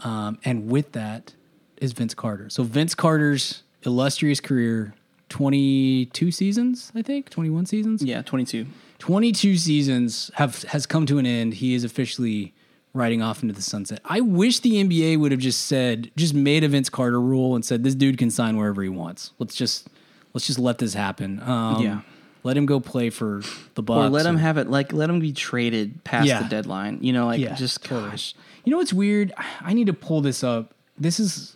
[0.04, 1.36] Um, and with that
[1.78, 2.50] is Vince Carter.
[2.50, 4.94] So Vince Carter's illustrious career,
[5.30, 8.04] twenty two seasons, I think, twenty one seasons.
[8.04, 8.68] Yeah, twenty two.
[9.00, 11.56] 22 seasons have has come to an end.
[11.56, 12.54] He is officially
[12.94, 14.02] riding off into the sunset.
[14.06, 17.64] I wish the NBA would have just said, just made a Vince Carter rule and
[17.64, 19.32] said this dude can sign wherever he wants.
[19.40, 19.88] Let's just
[20.34, 21.42] let's just let this happen.
[21.42, 22.02] Um, yeah.
[22.44, 23.44] Let him go play for
[23.76, 24.08] the Bucks.
[24.08, 26.42] or let him have it like let him be traded past Yeah.
[26.44, 26.98] the deadline.
[27.02, 28.10] You know, like Yeah, just totally.
[28.12, 28.34] gosh.
[28.66, 29.32] You know what's weird?
[29.62, 30.74] I need to pull this up.
[30.98, 31.56] This is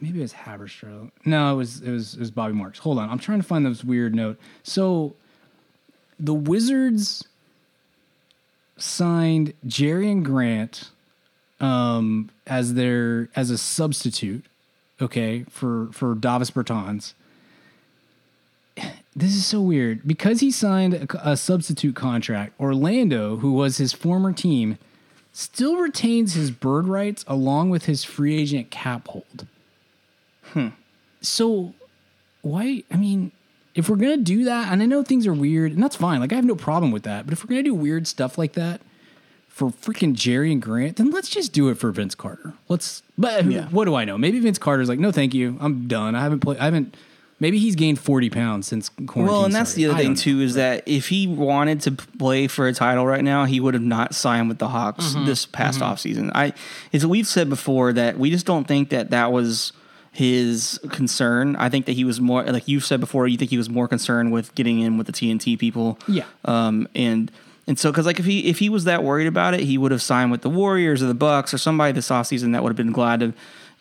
[0.00, 1.10] maybe it was Haberstroh.
[1.24, 2.78] No, it was it was it was Bobby Marks.
[2.78, 4.38] Hold on, I'm trying to find this weird note.
[4.62, 5.14] So
[6.20, 7.24] the Wizards
[8.78, 10.90] signed Jerian Grant
[11.60, 14.44] um, as their as a substitute,
[15.00, 17.14] okay, for for Davis Bertans.
[19.16, 22.52] This is so weird because he signed a, a substitute contract.
[22.60, 24.78] Orlando, who was his former team,
[25.32, 29.46] still retains his bird rights along with his free agent cap hold.
[30.52, 30.68] Hmm.
[31.20, 31.74] So,
[32.42, 32.84] why?
[32.92, 33.32] I mean,
[33.78, 36.20] if we're gonna do that, and I know things are weird, and that's fine.
[36.20, 37.24] Like I have no problem with that.
[37.24, 38.80] But if we're gonna do weird stuff like that
[39.48, 42.54] for freaking Jerian Grant, then let's just do it for Vince Carter.
[42.68, 43.02] Let's.
[43.16, 43.66] But Yeah.
[43.70, 44.18] what do I know?
[44.18, 46.14] Maybe Vince Carter's like, no, thank you, I'm done.
[46.14, 46.58] I haven't played.
[46.58, 46.96] I haven't.
[47.40, 49.26] Maybe he's gained forty pounds since quarantine.
[49.26, 52.48] Well, and that's the other I thing too is that if he wanted to play
[52.48, 55.26] for a title right now, he would have not signed with the Hawks Mm-hmm.
[55.26, 56.32] this past offseason.
[56.34, 56.52] I,
[56.90, 59.72] it's we've said before that we just don't think that that was
[60.18, 61.54] his concern.
[61.54, 63.28] I think that he was more like you've said before.
[63.28, 65.96] You think he was more concerned with getting in with the TNT people.
[66.08, 66.24] Yeah.
[66.44, 66.88] Um.
[66.96, 67.30] And
[67.68, 69.92] and so because like if he if he was that worried about it, he would
[69.92, 72.76] have signed with the Warriors or the Bucks or somebody this offseason that would have
[72.76, 73.32] been glad to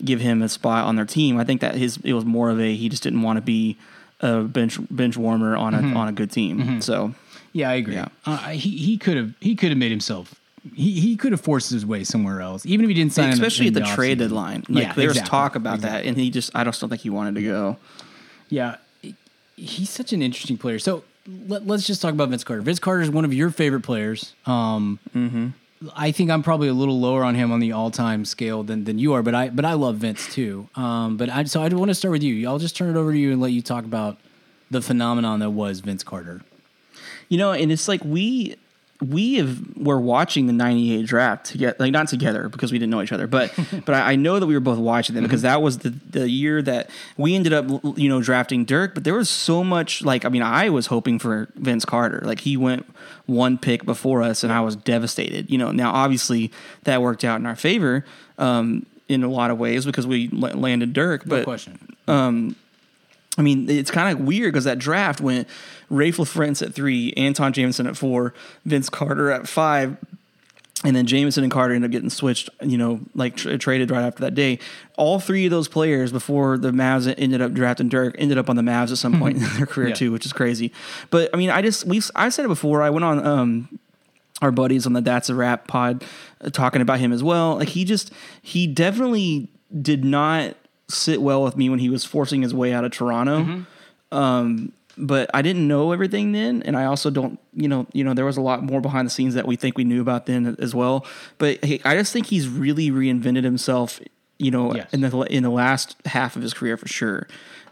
[0.06, 1.40] give him a spot on their team.
[1.40, 3.76] I think that his it was more of a he just didn't want to be
[4.22, 6.82] a bench bench warmer on a on a good team.
[6.82, 7.16] So
[7.52, 7.96] Yeah, I agree.
[7.96, 8.10] Yeah.
[8.28, 10.36] Uh, he he could have he could have made himself.
[10.76, 13.30] He he could have forced his way somewhere else, even if he didn't sign.
[13.32, 14.20] especially at the trade offseason.
[14.20, 15.30] deadline, like Yeah, there was exactly.
[15.30, 17.78] talk about that, and he just I just don't think he wanted to go.
[18.50, 18.78] Yeah,
[19.56, 20.80] he's such an interesting player.
[20.80, 21.04] So
[21.48, 22.62] let, us just talk about Vince Carter.
[22.62, 24.34] Vince Carter is one of your favorite players.
[24.46, 25.00] Um,
[25.96, 28.98] I think I'm probably a little lower on him on the all-time scale than, than
[28.98, 30.70] you are, but I but I love Vince too.
[30.76, 32.48] Um, but I so I want to start with you.
[32.48, 34.18] I'll just turn it over to you and let you talk about
[34.72, 36.42] the phenomenon that was Vince Carter.
[37.30, 38.56] You know, and it's like we
[39.02, 43.02] we have were watching the '98 draft together, like not together because we didn't know
[43.02, 43.54] each other, but
[43.86, 46.30] but I, I know that we were both watching them because that was the the
[46.30, 47.68] year that we ended up
[47.98, 48.94] you know drafting Dirk.
[48.96, 52.40] But there was so much like I mean I was hoping for Vince Carter, like
[52.40, 52.86] he went
[53.28, 55.50] one pick before us, and I was devastated.
[55.52, 56.52] You know, now obviously
[56.84, 58.04] that worked out in our favor.
[58.38, 61.96] Um, in a lot of ways because we la- landed Dirk, No but question.
[63.38, 65.48] I mean, it's kind of weird because that draft went
[65.92, 68.34] Raef LaFrentz at three, Antawn Jamison at four,
[68.66, 69.98] Vince Carter at five,
[70.84, 74.04] and then Jamison and Carter ended up getting switched, you know, like tra- traded right
[74.04, 74.60] after that day.
[74.96, 78.56] All three of those players before the Mavs ended up drafting Dirk ended up on
[78.58, 79.96] the Mavs at some point in their career Yeah.
[79.96, 80.72] too, which is crazy.
[81.10, 82.82] But I mean, I just we I said it before.
[82.84, 83.80] I went on um
[84.42, 86.04] our buddies on the That's a Rap pod
[86.42, 87.56] uh, talking about him as well.
[87.56, 88.12] Like he just
[88.44, 89.48] he definitely
[89.82, 90.56] did not
[90.90, 93.66] sit well with me when he was forcing his way out of Toronto.
[94.12, 98.14] Um, but I didn't know everything then, and I also don't, you know, you know,
[98.14, 100.56] there was a lot more behind the scenes that we think we knew about then
[100.60, 101.06] as well.
[101.38, 104.00] But he, I just think he's really reinvented himself,
[104.40, 104.92] you know, Yes.
[104.94, 107.28] in the in the last half of his career for sure.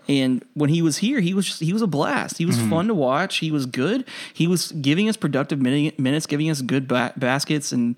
[0.08, 2.38] And when he was here, he was just, he was a blast.
[2.38, 3.38] He was fun to watch.
[3.38, 4.06] He was good.
[4.36, 7.96] He was giving us productive minutes, giving us good ba- baskets, and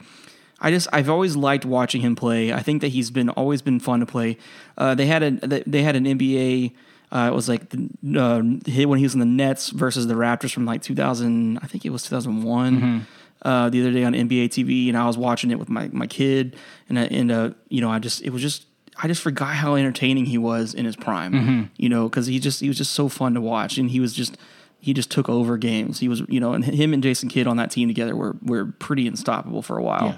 [0.62, 2.54] I just I've always liked watching him play.
[2.54, 4.38] I think that he's been always been fun to play.
[4.78, 5.32] Uh, they had a
[5.68, 6.72] they had an NBA.
[7.12, 7.90] Uh, it was like the,
[8.20, 11.58] uh, hit when he was in the Nets versus the Raptors from like 2000.
[11.60, 13.06] I think it was 2001.
[13.44, 16.08] Uh, the other day on NBA TV, and I was watching it with my my
[16.08, 16.56] kid,
[16.90, 18.66] and I- and uh, you know I just it was just
[19.02, 21.70] I just forgot how entertaining he was in his prime.
[21.78, 24.12] You know, because he just he was just so fun to watch, and he was
[24.14, 24.38] just
[24.80, 26.00] he just took over games.
[26.00, 28.66] He was you know, and him and Jason Kidd on that team together were were
[28.66, 30.08] pretty unstoppable for a while.
[30.08, 30.18] Yeah.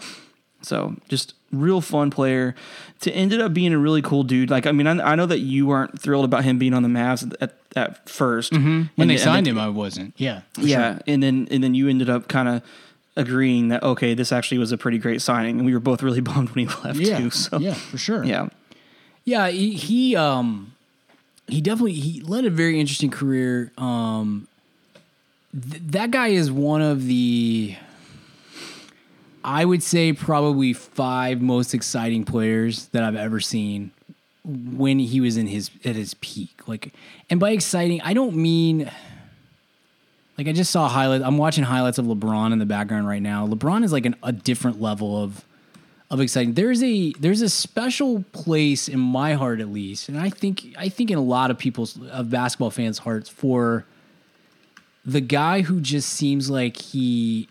[0.62, 2.56] So just real fun player.
[3.02, 4.50] To ended up being a really cool dude.
[4.50, 6.90] Like I mean, I, I know that you weren't thrilled about him being on the
[6.90, 10.14] Mavs at, at 1st When And they signed and him, I wasn't.
[10.18, 10.42] Yeah.
[10.58, 11.02] yeah, sure.
[11.08, 12.62] and then and then you ended up kind of
[13.16, 16.20] agreeing that okay, this actually was a pretty great signing, and we were both really
[16.30, 17.18] bummed when he left Yeah.
[17.20, 17.30] too.
[17.30, 18.24] So Yeah, for sure.
[18.26, 18.50] yeah,
[19.24, 20.74] Yeah, he, he um
[21.48, 23.72] he definitely he led a very interesting career.
[23.78, 24.48] Um
[25.54, 27.76] th- that guy is one of the
[29.50, 33.90] I would say probably five most exciting players that I've ever seen
[34.46, 36.68] when he was in his at his peak.
[36.68, 36.94] Like
[37.32, 38.92] and by exciting, I don't mean
[40.38, 41.24] like I just saw highlights.
[41.24, 43.48] I'm watching highlights of LeBron in the background right now.
[43.48, 45.44] LeBron is like an, a different level of
[46.12, 46.54] of exciting.
[46.54, 50.90] There's a there's a special place in my heart at least, and I think I
[50.90, 53.84] think in a lot of people's of basketball fans' hearts for
[55.04, 57.50] the guy who just seems like he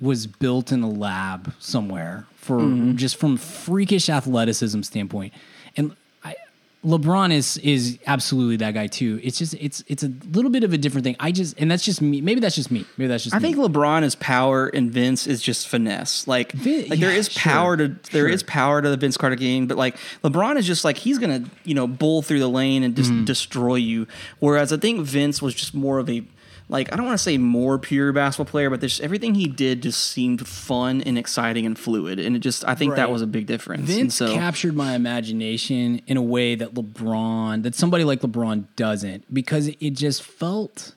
[0.00, 2.60] was built in a lab somewhere for
[2.94, 5.32] just from freakish athleticism standpoint.
[5.76, 5.94] And
[6.24, 6.36] I
[6.84, 9.18] LeBron is is absolutely that guy too.
[9.24, 11.16] It's just it's it's a little bit of a different thing.
[11.18, 12.20] I just and that's just me.
[12.20, 12.86] Maybe that's just me.
[12.96, 13.34] Maybe that's just.
[13.34, 13.52] I me.
[13.52, 16.28] think LeBron is power and Vince is just finesse.
[16.28, 18.46] Like, Vin- like there yeah, is sure, power to there is sure.
[18.46, 21.74] power to the Vince Carter game, but like LeBron is just like he's gonna you
[21.74, 23.24] know bull through the lane and Mm-hmm.
[23.24, 24.06] just destroy you.
[24.38, 26.22] Whereas I think Vince was just more of a
[26.68, 29.82] like I don't want to say more pure basketball player, but there's everything he did
[29.82, 33.26] just seemed fun and exciting and fluid, and it just I think that was a
[33.26, 33.80] big difference.
[33.80, 38.66] And Vince so, captured my imagination in a way that LeBron, that somebody like LeBron
[38.76, 40.94] doesn't, because it just felt.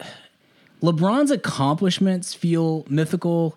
[0.82, 3.56] LeBron's accomplishments feel mythical.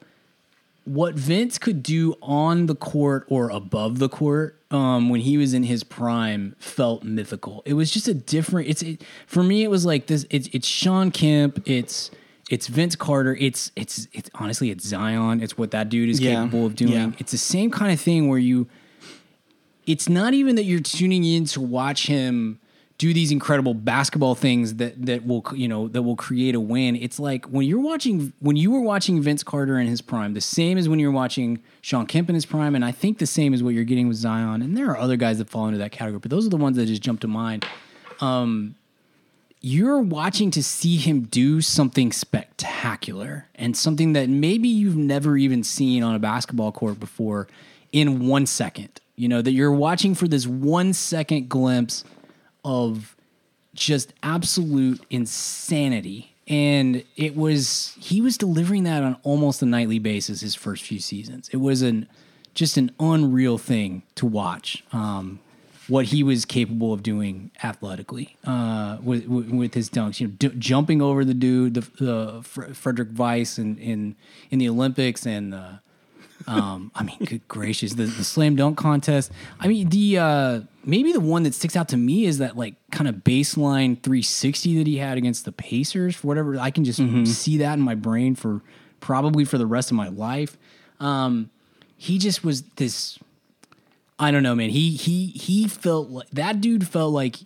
[0.87, 5.53] What Vince could do on the court or above the court um, when he was
[5.53, 7.61] in his prime felt mythical.
[7.65, 8.69] It was just a different.
[8.69, 9.63] It's it, for me.
[9.63, 10.25] It was like this.
[10.29, 11.61] It's it's Shawn Kemp.
[11.67, 12.09] It's
[12.49, 13.35] it's Vince Carter.
[13.35, 15.43] It's it's it's honestly it's Zion.
[15.43, 16.35] It's what that dude is Yeah.
[16.35, 16.93] capable of doing.
[16.93, 17.11] Yeah.
[17.19, 18.67] It's the same kind of thing where you.
[19.85, 22.59] It's not even that you're tuning in to watch him
[22.97, 26.95] do these incredible basketball things that that will you know that will create a win.
[26.95, 30.41] It's like when you're watching when you were watching Vince Carter in his prime, the
[30.41, 33.53] same as when you're watching Shawn Kemp in his prime, and I think the same
[33.53, 34.61] is what you're getting with Zion.
[34.61, 36.77] And there are other guys that fall into that category, but those are the ones
[36.77, 37.65] that just jump to mind.
[38.19, 38.75] Um,
[39.61, 45.63] you're watching to see him do something spectacular and something that maybe you've never even
[45.63, 47.47] seen on a basketball court before
[47.91, 48.89] in one second.
[49.15, 52.03] You know, that you're watching for this one second glimpse
[52.63, 53.15] of
[53.73, 56.33] just absolute insanity.
[56.47, 60.99] And it was he was delivering that on almost a nightly basis his first few
[60.99, 61.49] seasons.
[61.49, 62.07] It was an
[62.53, 64.83] just an unreal thing to watch.
[64.91, 65.39] Um,
[65.87, 70.51] what he was capable of doing athletically uh, with, with his dunks, you know, d-
[70.57, 74.15] jumping over the dude, the, the Fr- Frederick Weiss in, in
[74.49, 75.73] in the Olympics, and uh,
[76.45, 79.31] um, I mean, good gracious, the, the slam dunk contest.
[79.59, 82.75] I mean, the uh, maybe the one that sticks out to me is that like
[82.91, 86.15] kind of baseline 360 that he had against the Pacers.
[86.15, 88.61] For whatever, I can just see that in my brain for
[88.99, 90.57] probably for the rest of my life.
[90.99, 91.51] Um,
[91.97, 93.19] he just was this.
[94.17, 94.69] I don't know, man.
[94.69, 97.37] He he he felt like that dude felt like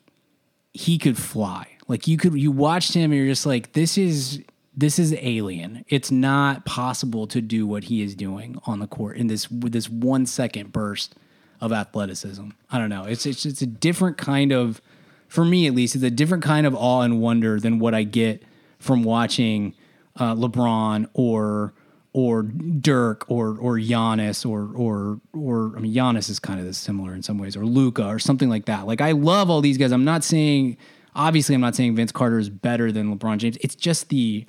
[0.74, 1.68] he could fly.
[1.88, 4.42] Like you could you watched him and you're just like this is
[4.76, 5.84] this is alien.
[5.90, 9.74] It's not possible to do what he is doing on the court in this with
[9.74, 11.16] this 1 second burst
[11.62, 12.50] of athleticism.
[12.72, 13.06] I don't know.
[13.06, 14.82] It's it's it's a different kind of
[15.28, 18.04] for me at least it's a different kind of awe and wonder than what I
[18.04, 18.44] get
[18.80, 19.76] from watching
[20.18, 21.74] uh, LeBron or
[22.14, 27.14] or Dirk or or Giannis or or or I mean Giannis is kind of similar
[27.14, 28.88] in some ways or Luka or something like that.
[28.88, 29.92] Like I love all these guys.
[29.92, 30.78] I'm not saying
[31.16, 33.58] obviously I'm not saying Vince Carter is better than LeBron James.
[33.62, 34.46] It's just the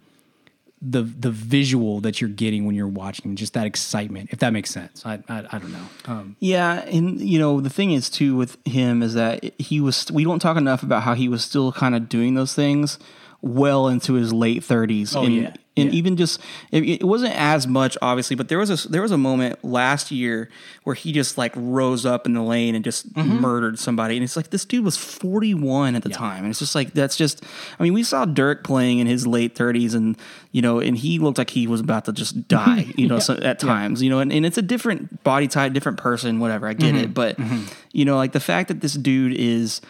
[0.85, 4.31] the the visual that you're getting when you're watching, just that excitement.
[4.33, 5.87] If that makes sense, I I, I don't know.
[6.07, 10.11] Um, Yeah, and you know the thing is too with him is that he was.
[10.11, 12.99] We don't talk enough about how he was still kind of doing those things
[13.43, 15.15] well into his late thirties.
[15.17, 15.55] Oh, and, yeah.
[15.77, 15.99] and Yeah.
[15.99, 16.41] even just
[16.71, 20.11] it, it wasn't as much obviously, but there was a there was a moment last
[20.13, 20.49] year
[20.85, 23.41] where he just like rose up in the lane and just Mm-hmm.
[23.41, 26.61] murdered somebody, and it's like this dude was forty one at the time, and it's
[26.61, 27.43] just like that's just.
[27.79, 30.17] I mean, we saw Dirk playing in his late thirties, and
[30.53, 33.35] you know, and he looked like he was about to just die, you know, so
[33.35, 36.69] at times, you know, and, and it's a different body type, different person, whatever.
[36.69, 37.05] I get Mm-hmm.
[37.05, 37.39] it, but
[37.93, 39.81] you know, like the fact that this dude is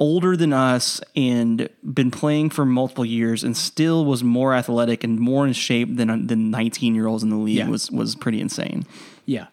[0.00, 5.20] older than us and been playing for multiple years and still was more athletic and
[5.20, 7.68] more in shape than than 19 year olds in the league Yeah.
[7.68, 8.84] was was pretty insane.
[9.26, 9.46] Yeah.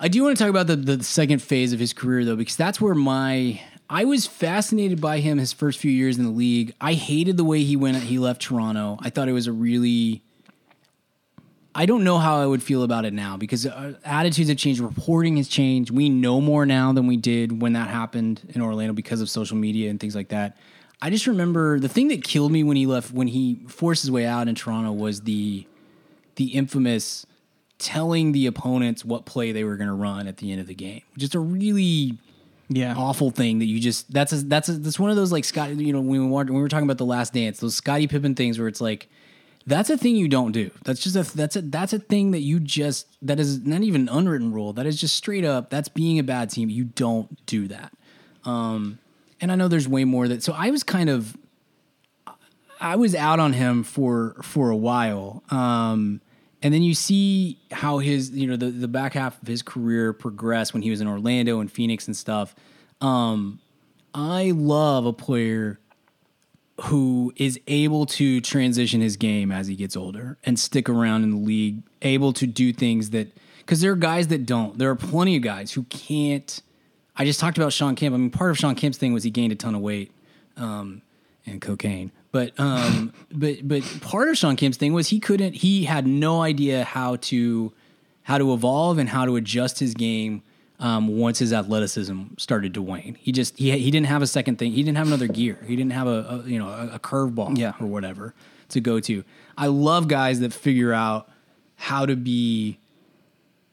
[0.00, 2.56] I do want to talk about the, the second phase of his career, though, because
[2.56, 3.60] that's where my.
[3.90, 6.74] I was fascinated by him his first few years in the league.
[6.80, 7.96] I hated the way he went.
[7.96, 8.98] He left Toronto.
[9.00, 10.22] I thought it was a really.
[11.78, 14.80] I don't know how I would feel about it now because uh, attitudes have changed.
[14.80, 15.92] Reporting has changed.
[15.92, 19.56] We know more now than we did when that happened in Orlando because of social
[19.56, 20.56] media and things like that.
[21.00, 24.10] I just remember the thing that killed me when he left, when he forced his
[24.10, 25.66] way out in Toronto, was the
[26.34, 27.24] the infamous
[27.78, 30.74] telling the opponents what play they were going to run at the end of the
[30.74, 31.02] game.
[31.16, 32.18] Just a really
[32.68, 32.94] Yeah.
[32.96, 35.70] awful thing that you just that's a, that's a, that's one of those like Scott
[35.76, 38.08] you know when we were, when we were talking about the last dance those Scottie
[38.08, 39.08] Pippen things where it's like
[39.68, 42.40] that's a thing you don't do that's just a that's a that's a thing that
[42.40, 45.88] you just that is not even an unwritten rule that is just straight up that's
[45.88, 47.92] being a bad team you don't do that
[48.44, 48.98] um
[49.40, 51.36] and I know there's way more that so I was kind of
[52.80, 55.42] I was out on him for for a while.
[55.50, 56.20] Um,
[56.62, 60.12] and then you see how his you know the the back half of his career
[60.12, 62.54] progressed when he was in Orlando and Phoenix and stuff.
[63.00, 63.60] Um,
[64.14, 65.78] I love a player
[66.82, 71.30] who is able to transition his game as he gets older and stick around in
[71.30, 74.78] the league, able to do things that because there are guys that don't.
[74.78, 76.62] There are plenty of guys who can't.
[77.16, 78.14] I just talked about Shawn Kemp.
[78.14, 80.12] I mean, part of Shawn Kemp's thing was he gained a ton of weight
[80.56, 81.02] um,
[81.44, 82.12] and cocaine.
[82.30, 85.54] But um, but but part of Shawn Kemp's thing was he couldn't.
[85.54, 87.72] He had no idea how to
[88.22, 90.42] how to evolve and how to adjust his game
[90.80, 93.16] um, once his athleticism started to wane.
[93.20, 94.72] He just he he didn't have a second thing.
[94.72, 95.58] He didn't have another gear.
[95.66, 97.72] He didn't have a, a you know a, a curveball Yeah.
[97.80, 98.34] or whatever
[98.70, 99.24] to go to.
[99.56, 101.28] I love guys that figure out
[101.76, 102.78] how to be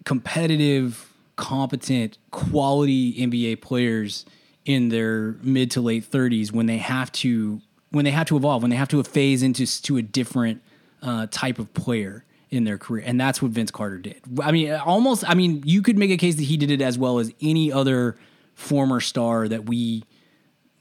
[0.04, 4.26] competitive, competent, quality NBA players
[4.66, 8.62] in their mid to late 30s when they have to when they have to evolve,
[8.62, 10.62] when they have to phase into to a different
[11.02, 12.26] uh, type of player
[12.56, 14.22] in their career, and that's what Vince Carter did.
[14.42, 15.24] I mean, almost.
[15.30, 17.72] I mean, you could make a case that he did it as well as any
[17.72, 18.16] other
[18.54, 20.04] former star that we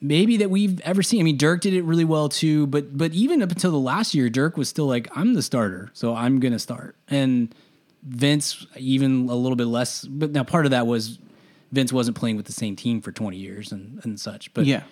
[0.00, 1.20] maybe that we've ever seen.
[1.20, 4.14] I mean, Dirk did it really well too, but but even up until the last
[4.14, 6.96] year, Dirk was still like, I'm the starter, so I'm gonna start.
[7.08, 7.54] And
[8.02, 10.04] Vince even a little bit less.
[10.04, 11.18] But now part of that was
[11.72, 14.52] Vince wasn't playing with the same team for 20 years and and such.
[14.54, 14.82] But Yeah.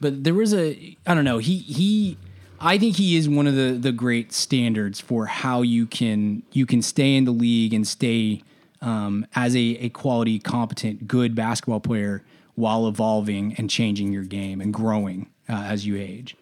[0.00, 2.16] but there was a I don't know he he.
[2.60, 6.66] I think he is one of the, the great standards for how you can you
[6.66, 8.42] can stay in the league and stay
[8.82, 12.22] um, as a, a quality, competent, good basketball player
[12.54, 16.36] while evolving and changing your game and growing uh, as you age.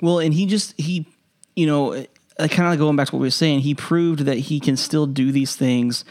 [0.00, 1.06] Well, and he just he,
[1.54, 2.04] you know,
[2.38, 5.06] kind of going back to what we were saying, he proved that he can still
[5.06, 6.04] do these things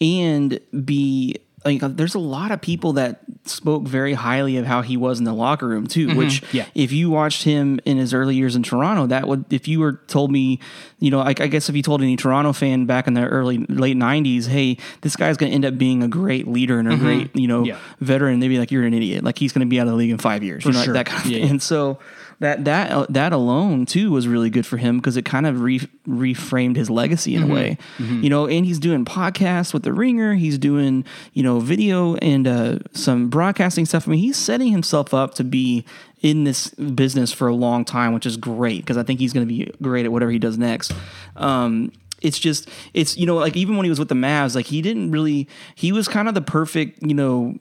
[0.00, 1.80] and be like.
[1.96, 5.32] There's a lot of people that spoke very highly of how he was in the
[5.32, 6.08] locker room too.
[6.08, 6.18] Mm-hmm.
[6.18, 6.66] Which, Yeah.
[6.74, 10.00] if you watched him in his early years in Toronto, that would if you were
[10.08, 10.60] told me,
[10.98, 13.58] you know, I, I guess if you told any Toronto fan back in the early
[13.58, 16.92] late '90s, hey, this guy's going to end up being a great leader and a
[16.92, 17.04] mm-hmm.
[17.04, 17.78] great, you know, Yeah.
[18.00, 19.24] veteran, they'd be like, you're an idiot.
[19.24, 20.64] Like he's going to be out of the league in five years.
[20.64, 20.94] you know, like sure.
[20.94, 21.50] that kind of Yeah, thing.
[21.50, 21.98] And so
[22.40, 25.78] that that that alone too was really good for him because it kind of re,
[26.08, 27.44] reframed his legacy Mm-hmm.
[27.44, 28.46] in a way, you know.
[28.46, 30.34] And he's doing podcasts with the Ringer.
[30.34, 34.08] He's doing you know video and uh, some broadcasting stuff.
[34.08, 35.84] I mean, he's setting himself up to be
[36.22, 39.46] in this business for a long time, which is great because I think he's going
[39.46, 40.92] to be great at whatever he does next.
[41.36, 44.66] Um, it's just it's you know like even when he was with the Mavs, like
[44.66, 47.58] he didn't really he was kind of the perfect you know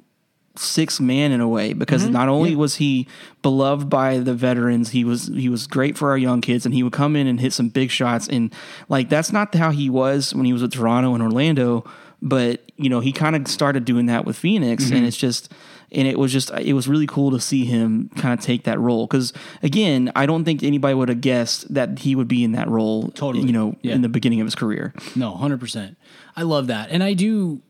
[0.61, 2.13] six man in a way because Mm-hmm.
[2.13, 3.07] not only was he
[3.41, 6.83] beloved by the veterans, he was he was great for our young kids, and he
[6.83, 8.27] would come in and hit some big shots.
[8.27, 8.53] And
[8.89, 11.89] like that's not how he was when he was with Toronto and Orlando,
[12.21, 14.95] but you know he kind of started doing that with Phoenix, Mm-hmm.
[14.95, 15.51] and it's just.
[15.91, 18.79] And it was just, it was really cool to see him kind of take that
[18.79, 19.07] role.
[19.07, 19.33] Because
[19.63, 23.07] again, I don't think anybody would have guessed that he would be in that role,
[23.09, 23.47] Totally.
[23.47, 23.95] you know, Yeah.
[23.95, 24.93] in the beginning of his career.
[25.15, 25.97] No, hundred percent.
[26.35, 27.61] I love that, and I do.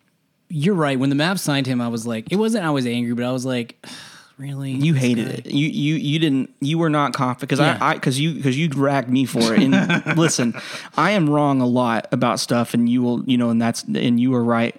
[0.49, 0.99] You're right.
[0.99, 2.65] When the Mavs signed him, I was like, it wasn't.
[2.65, 3.85] I was angry, but I was like,
[4.37, 5.33] really, You This hated guy?
[5.33, 5.45] it.
[5.47, 6.49] You you you didn't.
[6.59, 7.77] You were not confident because Yeah.
[7.79, 9.61] I because you because you dragged me for it.
[9.61, 10.55] And listen,
[10.97, 14.19] I am wrong a lot about stuff, and you will you know, and that's and
[14.19, 14.75] you were right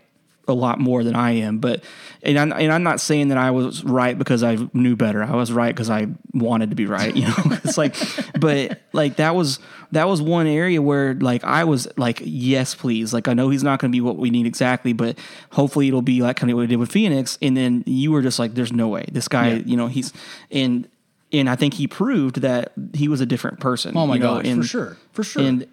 [0.51, 1.59] a lot more than I am.
[1.59, 1.83] But
[2.23, 5.23] and I'm, and I'm not saying that I was right because I knew better.
[5.23, 7.15] I was right because I wanted to be right.
[7.15, 7.35] You know,
[7.65, 7.97] it's like,
[8.39, 9.59] but like that was
[9.93, 13.15] that was one area where like I was like, yes, please.
[13.15, 15.19] Like I know he's not going to be what we need exactly, but
[15.53, 17.39] hopefully it'll be like kind of what we did with Phoenix.
[17.41, 19.53] And then you were just like, there's no way this guy.
[19.53, 19.63] Yeah.
[19.65, 20.13] You know, he's
[20.51, 20.89] and
[21.33, 23.97] and I think he proved that he was a different person.
[23.97, 25.43] Oh my you know, gosh, and- for sure, for sure.
[25.43, 25.67] and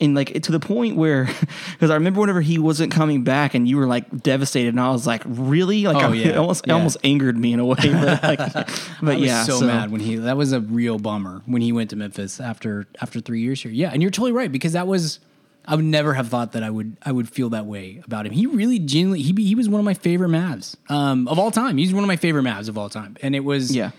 [0.00, 1.24] and like to the point where
[1.72, 4.90] because I remember whenever he wasn't coming back and you were like devastated and I
[4.90, 6.74] was like really like Oh, I, yeah, it almost yeah.
[6.74, 8.64] almost angered me in a way but like I
[9.00, 10.16] but was yeah so, mad when he.
[10.16, 13.70] That was a real bummer when he went to Memphis after after three years here.
[13.72, 15.20] Yeah, and you're totally right because that was.
[15.66, 18.32] I would never have thought that I would I would feel that way about him.
[18.32, 21.78] He really genuinely he he was one of my favorite Mavs um, of all time.
[21.78, 23.92] He's one of my favorite Mavs of all time, and it was Yeah.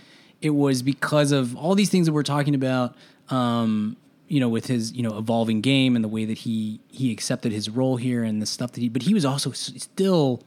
[0.43, 2.93] it was because of all these things that we're talking about.
[3.29, 3.97] Um,
[4.35, 7.53] you know, with his you know evolving game and the way that he he accepted
[7.53, 8.89] his role here and the stuff that he.
[8.89, 10.43] But he was also still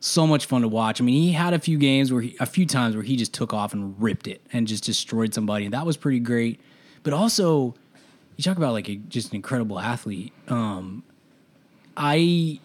[0.00, 1.02] so much fun to watch.
[1.02, 3.34] I mean, he had a few games where he, a few times where he just
[3.34, 6.58] took off and ripped it and just destroyed somebody, and that was pretty great.
[7.02, 7.74] But also,
[8.36, 10.32] you talk about like a, just an incredible athlete.
[10.48, 11.02] Um,
[11.94, 12.58] I,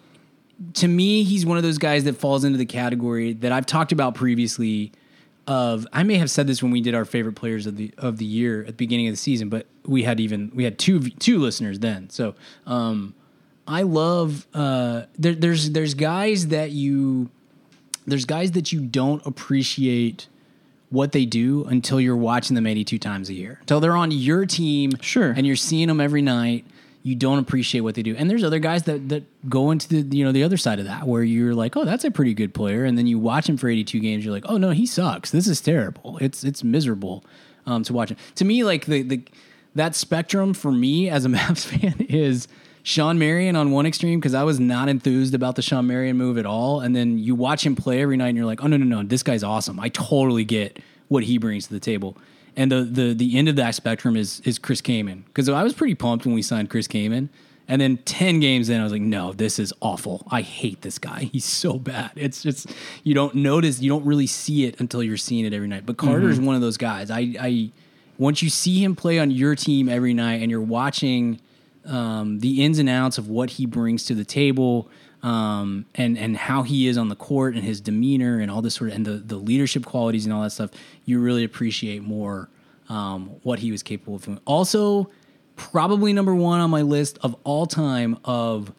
[0.75, 3.91] to me, he's one of those guys that falls into the category that I've talked
[3.91, 4.93] about previously.
[5.47, 8.17] Of I may have said this when we did our favorite players of the of
[8.17, 10.99] the year at the beginning of the season, but we had even we had two
[11.09, 12.09] two listeners then.
[12.11, 12.35] So
[12.67, 13.15] um,
[13.67, 17.29] I love uh, there, there's there's guys that you
[18.05, 20.27] there's guys that you don't appreciate
[20.89, 23.57] what they do until you're watching them 82 times a year.
[23.61, 25.31] Until they're on your team, Sure.
[25.31, 26.65] and you're seeing them every night.
[27.03, 28.15] You don't appreciate what they do.
[28.15, 30.85] And there's other guys that that go into the you know the other side of
[30.85, 33.57] that where you're like, "Oh, that's a pretty good player." And then you watch him
[33.57, 35.31] for 82 games, you're like, "Oh, no, he sucks.
[35.31, 36.17] This is terrible.
[36.21, 37.23] It's it's miserable
[37.65, 39.23] um, to watch him." To me like the the
[39.75, 42.47] that spectrum for me as a Mavs fan is
[42.83, 46.37] Shawn Marion on one extreme because I was not enthused about the Shawn Marion move
[46.37, 48.77] at all, and then you watch him play every night, and you're like, oh no
[48.77, 49.79] no no, this guy's awesome.
[49.79, 52.17] I totally get what he brings to the table.
[52.55, 55.73] And the the the end of that spectrum is is Chris Kaman because I was
[55.73, 57.29] pretty pumped when we signed Chris Kaman.
[57.67, 60.27] And then 10 games in, I was like, no, this is awful.
[60.29, 61.19] I hate this guy.
[61.31, 62.11] He's so bad.
[62.15, 62.69] It's just,
[63.03, 65.85] you don't notice, you don't really see it until you're seeing it every night.
[65.85, 67.09] But Carter's one of those guys.
[67.09, 67.69] I, I,
[68.17, 71.39] once you see him play on your team every night and you're watching
[71.85, 74.89] um, the ins and outs of what he brings to the table
[75.23, 78.75] um, and, and how he is on the court and his demeanor and all this
[78.75, 80.71] sort of, and the, the leadership qualities and all that stuff,
[81.05, 82.49] you really appreciate more
[82.89, 84.39] um, what he was capable of doing.
[84.45, 85.09] Also,
[85.55, 88.71] probably number one on my list of all time of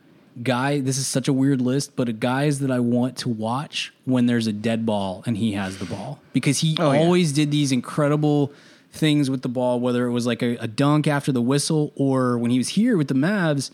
[0.43, 3.93] guy this is such a weird list but a guys that i want to watch
[4.07, 7.01] when there's a dead ball and he has the ball because he Oh, yeah.
[7.01, 8.51] always did these incredible
[8.91, 12.39] things with the ball whether it was like a, a dunk after the whistle or
[12.39, 13.71] when he was here with the mavs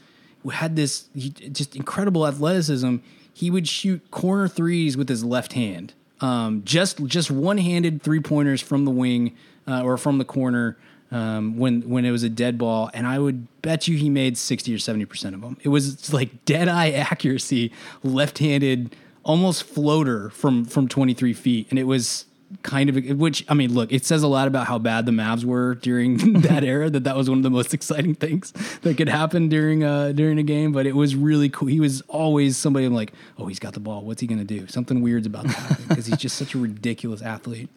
[0.49, 2.96] had this he, just incredible athleticism
[3.32, 8.61] he would shoot corner threes with his left hand um, just just one-handed three pointers
[8.61, 9.36] from the wing
[9.66, 10.76] uh, or from the corner
[11.11, 14.36] um, when when it was a dead ball, and I would bet you he made
[14.36, 15.57] sixty or seventy percent of them.
[15.62, 17.72] It was like dead eye accuracy,
[18.03, 18.94] left-handed,
[19.24, 22.26] almost floater from from twenty three feet, and it was
[22.62, 25.44] kind of which I mean, look, it says a lot about how bad the Mavs
[25.44, 26.88] were during that era.
[26.90, 30.38] That that was one of the most exciting things that could happen during uh during
[30.38, 30.72] a game.
[30.72, 31.68] But it was really cool.
[31.68, 34.03] He was always somebody I'm like, oh, he's got the ball.
[34.03, 34.66] What's he gonna do?
[34.66, 37.68] Something weird's about to happen because he's just such a ridiculous athlete.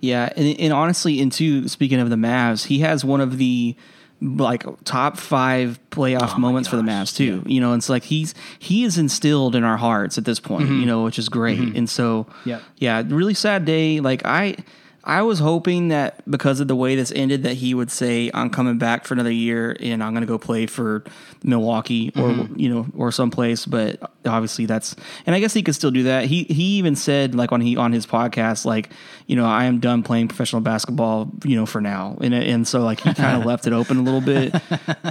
[0.00, 3.76] Yeah, and, and honestly, and two, speaking of the Mavs, he has one of the
[4.20, 7.42] like top five playoff Oh moments for the Mavs too.
[7.46, 10.68] You know, it's like he's he is instilled in our hearts at this point.
[10.68, 11.58] You know, which is great.
[11.58, 12.58] And so, Mm-hmm.
[12.76, 14.00] Yeah, really sad day.
[14.00, 14.56] Like I.
[15.02, 18.50] I was hoping that because of the way this ended, that he would say, "I'm
[18.50, 21.04] coming back for another year, and I'm going to go play for
[21.42, 22.58] Milwaukee or Mm-hmm.
[22.58, 24.94] you know or someplace." But obviously, that's
[25.26, 26.24] and I guess he could still do that.
[26.26, 28.90] He he even said like on he on his podcast, like
[29.26, 32.80] you know, I am done playing professional basketball, you know, for now, and and so
[32.80, 34.54] like he kind of left it open a little bit,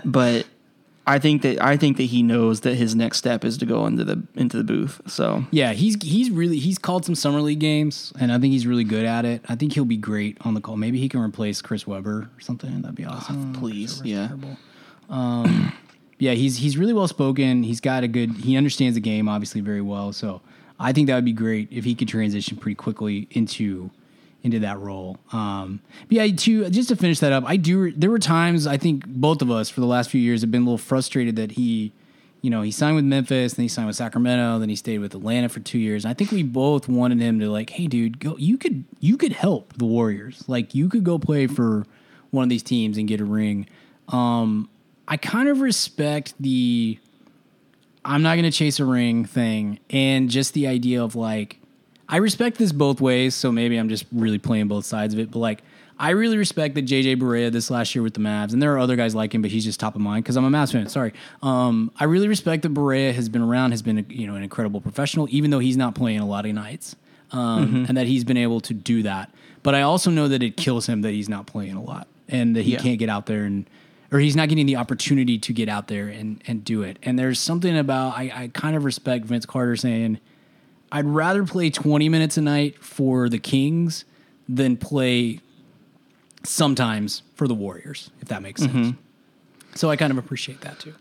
[0.06, 0.46] but.
[1.10, 3.88] I think that I think that he knows that his next step is to go
[3.88, 5.02] into the into the booth.
[5.08, 8.68] So Yeah, he's he's really he's called some summer league games, and I think he's
[8.68, 9.44] really good at it.
[9.50, 10.78] I think he'll be great on the call.
[10.78, 12.84] Maybe he can replace Chris Webber or something.
[12.84, 13.54] That'd be awesome.
[13.54, 14.30] please, yeah.
[15.10, 15.74] Um,
[16.20, 17.64] yeah, he's he's really well spoken.
[17.64, 18.30] He's got a good.
[18.32, 20.14] He understands the game obviously very well.
[20.14, 20.42] So
[20.80, 23.90] I think that would be great if he could transition pretty quickly into
[24.44, 25.18] into that role.
[25.32, 27.92] Um, but yeah, to just to finish that up, I do.
[27.92, 30.62] There were times I think both of us for the last few years have been
[30.62, 31.92] a little frustrated that he,
[32.42, 35.14] you know, he signed with Memphis, then he signed with Sacramento, then he stayed with
[35.14, 36.06] Atlanta for two years.
[36.06, 38.38] I think we both wanted him to like, hey, dude, go.
[38.38, 40.44] You could you could help the Warriors.
[40.48, 41.86] Like you could go play for
[42.32, 43.68] one of these teams and get a ring.
[44.08, 44.70] Um,
[45.08, 47.00] I kind of respect the
[48.06, 51.60] I'm not going to chase a ring thing and just the idea of like
[52.10, 55.30] I respect this both ways, so maybe I'm just really playing both sides of it,
[55.32, 55.62] but like
[55.98, 58.80] I really respect that JJ Barea this last year with the Mavs, and there are
[58.80, 60.88] other guys like him, but he's just top of mind because I'm a Mavs fan.
[60.90, 64.44] Sorry, um, I really respect that Barea has been around, has been you know an
[64.44, 66.96] incredible professional, even though he's not playing a lot of nights,
[67.32, 69.32] um, and that he's been able to do that.
[69.62, 72.56] But I also know that it kills him that he's not playing a lot, and
[72.56, 72.80] that he Yeah.
[72.80, 73.66] can't get out there and
[74.12, 76.98] or he's not getting the opportunity to get out there and, and do it.
[77.04, 80.20] And there's something about I, I kind of respect Vince Carter saying,
[80.92, 84.06] I'd rather play 20 minutes a night for the Kings
[84.48, 85.40] than play
[86.44, 88.74] sometimes for the Warriors, if that makes sense.
[88.74, 88.98] Mm-hmm.
[89.76, 90.96] So I kind of appreciate that too.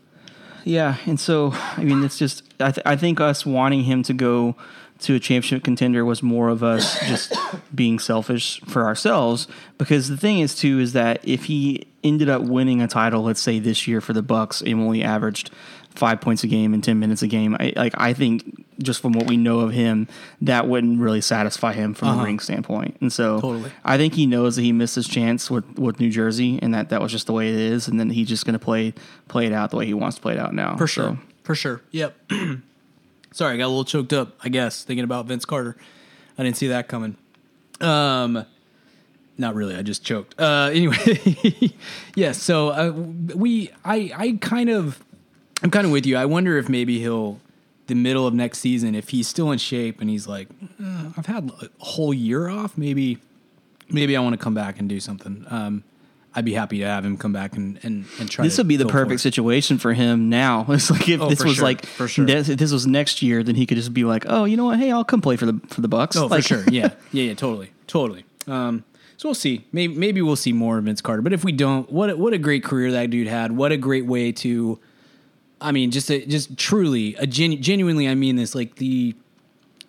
[0.63, 4.13] Yeah, and so I mean, it's just I, th- I think us wanting him to
[4.13, 4.55] go
[4.99, 7.33] to a championship contender was more of us just
[7.75, 9.47] being selfish for ourselves.
[9.77, 13.41] Because the thing is too is that if he ended up winning a title, let's
[13.41, 15.51] say this year for the Bucks, and only averaged
[15.99, 19.11] five points a game and ten minutes a game, I, like I think just from
[19.11, 20.07] what we know of him,
[20.41, 22.21] that wouldn't really satisfy him from Uh-huh.
[22.21, 22.97] a ring standpoint.
[23.01, 23.71] And so Totally.
[23.83, 26.89] I think he knows that he missed his chance with, with New Jersey, and that
[26.89, 27.87] that was just the way it is.
[27.89, 28.93] And then he's just going to play
[29.27, 30.77] play it out the way he wants to play it out now.
[30.77, 31.19] For So- sure.
[31.43, 31.81] For sure.
[31.91, 32.15] Yep.
[33.31, 35.75] Sorry, I got a little choked up, I guess, thinking about Vince Carter.
[36.37, 37.15] I didn't see that coming.
[37.81, 38.45] Um
[39.37, 40.39] not really, I just choked.
[40.39, 40.95] Uh anyway,
[42.15, 45.03] yes, so uh, we I I kind of
[45.63, 46.15] I'm kind of with you.
[46.17, 47.39] I wonder if maybe he'll
[47.87, 50.47] the middle of next season if he's still in shape and he's like
[50.83, 53.17] "Uh, I've had a whole year off, maybe
[53.89, 55.45] maybe I want to come back and do something.
[55.49, 55.83] Um
[56.35, 58.75] I'd be happy to have him come back and and, and try This would be
[58.77, 60.65] the perfect situation for him now.
[60.69, 62.27] It's like if Oh, this was sure, like for sure.
[62.29, 64.77] if this was next year, then he could just be like, oh, you know what?
[64.79, 66.15] Hey, I'll come play for the for the Bucks.
[66.15, 66.63] Oh, like, for sure.
[66.71, 67.33] Yeah, yeah, yeah.
[67.33, 68.23] Totally, totally.
[68.45, 68.83] Um,
[69.17, 69.65] so we'll see.
[69.71, 71.23] Maybe maybe we'll see more of Vince Carter.
[71.23, 73.51] But if we don't, what what a great career that dude had.
[73.51, 74.77] What a great way to
[75.61, 79.15] I mean, just a, just truly a genu- genuinely, I mean this like the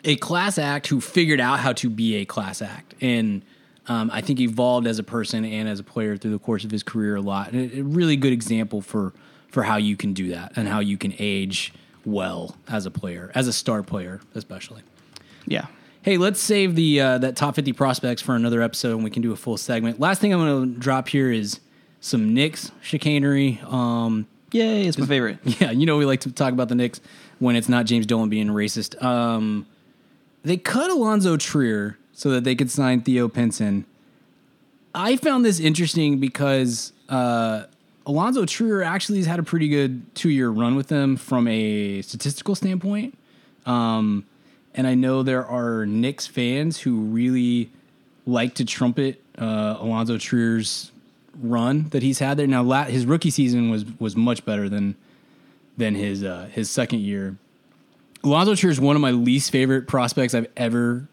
[0.05, 3.43] a class act who figured out how to be a class act and.
[3.87, 6.71] Um, I think evolved as a person and as a player through the course of
[6.71, 7.51] his career a lot.
[7.51, 9.12] And a, a really good example for
[9.49, 11.73] for how you can do that and how you can age
[12.05, 14.83] well as a player, as a star player, especially.
[15.47, 15.66] Yeah.
[16.03, 19.23] Hey, let's save the uh, that top fifty prospects for another episode, and we can
[19.23, 19.99] do a full segment.
[19.99, 21.59] Last thing I'm going to drop here is
[22.01, 23.61] some Knicks chicanery.
[23.66, 25.38] Um, Yay, it's my favorite.
[25.44, 27.01] yeah, you know we like to talk about the Knicks
[27.38, 29.01] when it's not James Dolan being racist.
[29.03, 29.66] Um,
[30.42, 33.84] they cut Alonzo Trier so that they could sign Theo Pinson.
[34.94, 37.64] I found this interesting because uh,
[38.07, 42.03] Alonzo Trier actually has had a pretty good two year run with them from a
[42.03, 43.16] statistical standpoint.
[43.66, 44.24] Um,
[44.74, 47.70] and I know there are Knicks fans who really
[48.26, 50.90] like to trumpet uh, Alonzo Trier's
[51.43, 52.47] run that he's had there.
[52.47, 54.97] Now, la- his rookie season was was much better than
[55.76, 57.36] than his uh, his second year.
[58.22, 61.09] Alonzo Trier is one of my least favorite prospects I've ever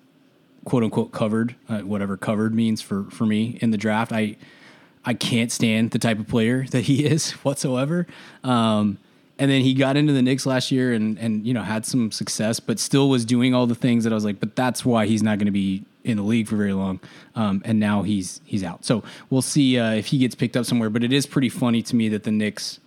[0.66, 4.12] quote unquote covered, uh, whatever covered means for for me in the draft.
[4.12, 4.36] I
[5.06, 8.06] I can't stand the type of player that he is whatsoever.
[8.44, 8.98] Um,
[9.40, 12.12] and then he got into the Knicks last year and and you know had some
[12.12, 15.06] success, but still was doing all the things that I was like, but that's why
[15.06, 17.00] he's not going to be in the league for very long.
[17.36, 18.86] Um, and now he's he's out.
[18.86, 20.90] So we'll see uh, if he gets picked up somewhere.
[20.90, 22.80] But it is pretty funny to me that the Knicks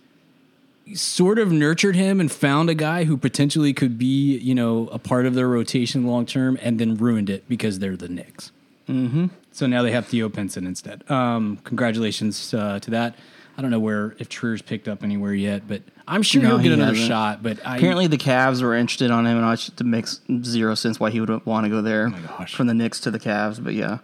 [0.93, 4.99] sort of nurtured him and found a guy who potentially could be, you know, a
[4.99, 8.51] part of their rotation long term, and then ruined it because they're the Knicks.
[8.89, 9.27] Mm-hmm.
[9.51, 11.09] So now they have Theo Pinson instead.
[11.09, 13.15] Um, congratulations uh, to that.
[13.57, 15.81] I don't know where if Trier's picked up anywhere yet, but
[16.11, 17.07] I'm sure No, he'll get he another hasn't.
[17.07, 17.41] shot.
[17.41, 20.75] But I, Apparently, the Cavs were interested on him, and I just it makes zero
[20.75, 22.53] sense why he would want to go there gosh.
[22.53, 23.63] from the Knicks to the Cavs.
[23.63, 23.99] But yeah,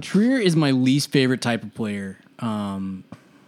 [0.00, 3.02] Trier is my least favorite type of player, um,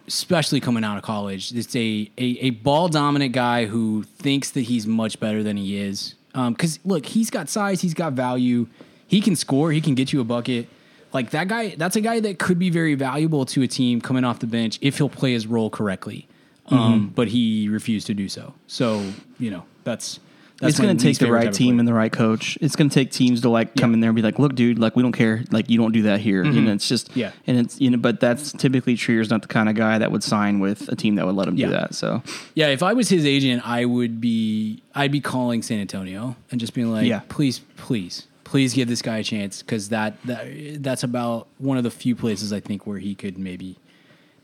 [0.09, 1.53] especially coming out of college.
[1.55, 5.79] It's a, a, a ball dominant guy who thinks that he's much better than he
[5.79, 6.15] is.
[6.35, 8.67] Because look, he's got size, he's got value,
[9.07, 10.69] he can score, he can get you a bucket.
[11.13, 14.23] Like that guy, that's a guy that could be very valuable to a team coming
[14.25, 16.29] off the bench if he'll play his role correctly.
[16.71, 18.55] Um, But he refused to do so.
[18.67, 19.05] So
[19.39, 20.19] you know that's.
[20.61, 22.59] that's it's going to take the right team and the right coach.
[22.61, 23.95] It's going to take teams to like come Yeah.
[23.95, 25.43] in there and be like, "Look, dude, like we don't care.
[25.51, 27.19] Like you don't do that here." You know, it's just Mm-hmm.
[27.19, 27.33] Yeah.
[27.47, 30.23] and it's you know, but that's typically Trier's not the kind of guy that would
[30.23, 31.67] sign with a team that would let him Yeah.
[31.67, 31.95] do that.
[31.95, 32.23] So
[32.55, 36.61] Yeah, if I was his agent, I would be I'd be calling San Antonio and
[36.61, 37.21] just being like, Yeah.
[37.29, 40.45] please, please, please give this guy a chance because that, that
[40.83, 43.79] that's about one of the few places I think where he could maybe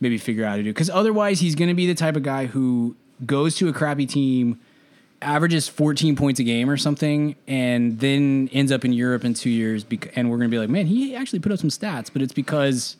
[0.00, 0.70] maybe figure out how to do.
[0.70, 4.06] Because otherwise, he's going to be the type of guy who goes to a crappy
[4.06, 4.60] team,
[5.22, 9.50] averages 14 points a game or something, and then ends up in Europe in two
[9.50, 9.84] years.
[9.84, 12.22] Bec- and we're going to be like, man, he actually put up some stats, but
[12.22, 12.96] it's because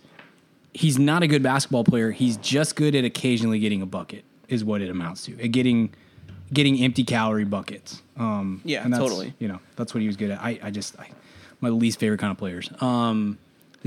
[0.72, 2.10] he's not a good basketball player.
[2.10, 5.42] He's just good at occasionally getting a bucket, is what it amounts to.
[5.42, 5.92] At getting
[6.52, 8.02] getting empty calorie buckets.
[8.16, 9.34] Um, Yeah, and that's, totally.
[9.38, 10.40] You know, that's what he was good at.
[10.40, 11.08] I, I just I,
[11.60, 12.70] my least favorite kind of players.
[12.80, 13.38] Um,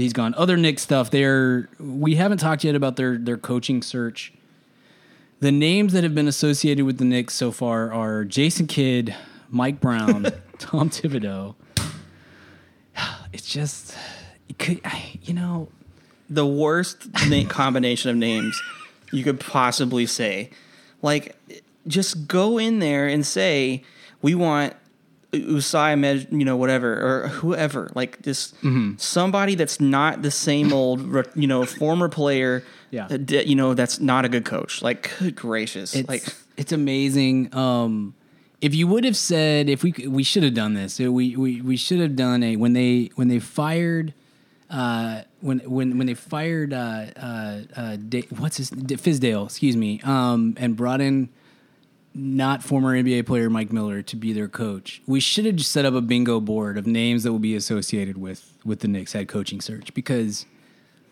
[0.01, 0.33] he's gone.
[0.35, 1.09] Other Knicks stuff.
[1.09, 4.33] They're we haven't talked yet about their their coaching search.
[5.39, 9.15] The names that have been associated with the Knicks so far are Jason Kidd,
[9.49, 10.23] Mike Brown,
[10.57, 11.55] Tom Thibodeau.
[13.31, 13.95] It's just,
[14.49, 15.69] it could, I, you know,
[16.29, 18.61] the worst na- combination of names
[19.13, 20.49] you could possibly say.
[21.01, 21.37] Like,
[21.87, 23.83] just go in there and say,
[24.21, 24.73] "We want
[25.31, 28.97] Usai, you know, whatever, or whoever." Like, just Mm-hmm.
[28.97, 31.01] somebody that's not the same old,
[31.35, 32.63] you know, former player.
[32.91, 33.07] Yeah.
[33.11, 34.81] you know, that's not a good coach.
[34.81, 36.23] Like, good gracious, It's like.
[36.57, 37.53] it's amazing.
[37.55, 38.15] Um,
[38.61, 41.77] if you would have said if we we should have done this, we we we
[41.77, 44.13] should have done a when they when they fired.
[44.69, 49.99] Uh, when when when they fired uh, uh, uh, Da- what's his Fizdale, excuse me,
[50.03, 51.29] um, and brought in
[52.19, 55.85] not former NBA player Mike Miller to be their coach, we should have just set
[55.85, 59.27] up a bingo board of names that will be associated with with the Knicks head
[59.27, 60.45] coaching search because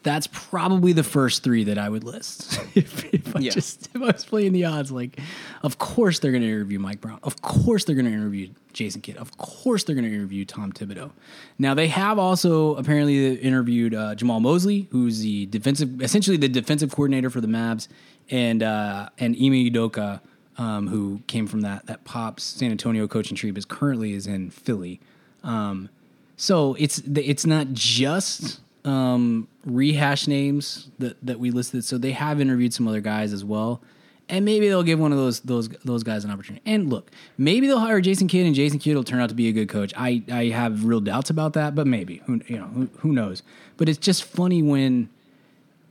[0.04, 2.62] that's probably the first three that I would list.
[2.76, 3.52] if, if I Yeah.
[3.52, 5.20] just if I was playing the odds, like,
[5.64, 7.20] of course they're going to interview Mike Brown.
[7.24, 9.18] Of course they're going to interview Jason Kidd.
[9.18, 11.12] Of course they're going to interview Tom Thibodeau.
[11.58, 16.92] Now they have also apparently interviewed uh, Jamahl Mosley, who's the defensive, essentially the defensive
[16.92, 17.88] coordinator for the Mavs,
[18.30, 20.22] and uh, and Ime Udoka,
[20.58, 24.50] um, who came from that that Pops San Antonio coaching tree, but currently is in
[24.50, 25.00] Philly.
[25.44, 25.90] Um,
[26.36, 31.84] so it's it's not just um, rehash names that, that we listed.
[31.84, 33.82] So they have interviewed some other guys as well,
[34.30, 36.64] and maybe they'll give one of those those those guys an opportunity.
[36.66, 39.48] And look, maybe they'll hire Jason Kidd, and Jason Kidd will turn out to be
[39.48, 39.94] a good coach.
[39.98, 43.44] I I have real doubts about that, but maybe who you know who, who knows.
[43.78, 45.10] But it's just funny when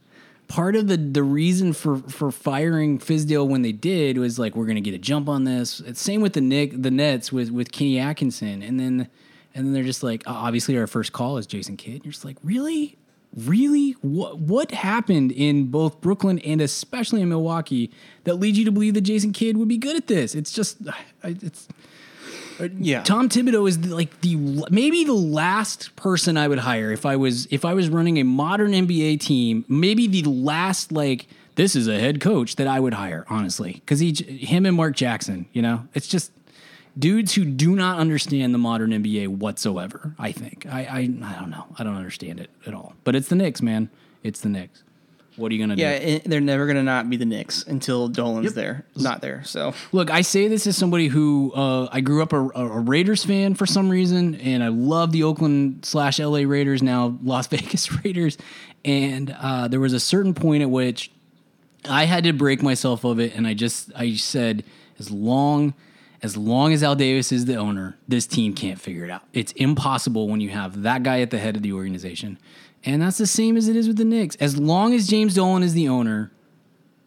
[0.48, 4.66] part of the the reason for for firing Fizdale when they did was like we're
[4.66, 5.80] going to get a jump on this.
[5.82, 9.08] It's same with the Nick the Nets with with Kenny Atkinson, and then
[9.56, 12.04] and then they're just like oh, obviously our first call is Jason Kidd.
[12.04, 12.98] You're just like really,
[13.36, 17.92] really what what happened in both Brooklyn and especially in Milwaukee
[18.26, 20.36] that leads you to believe that Jason Kidd would be good at this?
[20.36, 20.78] It's just
[21.24, 21.68] it's.
[22.60, 23.04] Uh, yeah.
[23.04, 24.36] Tom Thibodeau is the, like the
[24.70, 28.24] maybe the last person I would hire if I was if I was running a
[28.24, 29.66] modern NBA team.
[29.68, 34.00] Maybe the last like this is a head coach that I would hire honestly because
[34.00, 35.48] he him and Mark Jackson.
[35.54, 36.32] You know, it's just
[36.98, 40.14] dudes who do not understand the modern NBA whatsoever.
[40.20, 41.66] I think I I, I don't know.
[41.78, 42.94] I don't understand it at all.
[43.04, 43.90] But it's the Knicks, man.
[44.24, 44.84] It's the Knicks.
[45.36, 46.06] What are you gonna Yeah, do?
[46.06, 49.44] Yeah, they're never gonna not be the Knicks until Dolan's there, not there.
[49.46, 53.24] So Look, I say this as somebody who uh, I grew up a, a Raiders
[53.24, 57.92] fan for some reason, and I love the Oakland slash LA Raiders, now Las Vegas
[58.04, 58.38] Raiders.
[58.86, 61.10] And uh, there was a certain point at which
[61.86, 64.64] I had to break myself of it, and I just I said,
[65.00, 65.74] as long
[66.22, 69.24] as long as Al Davis is the owner, this team can't figure it out.
[69.34, 72.38] It's impossible when you have that guy at the head of the organization.
[72.86, 74.36] And that's the same as it is with the Knicks.
[74.38, 76.32] As long as James Dolan is the owner,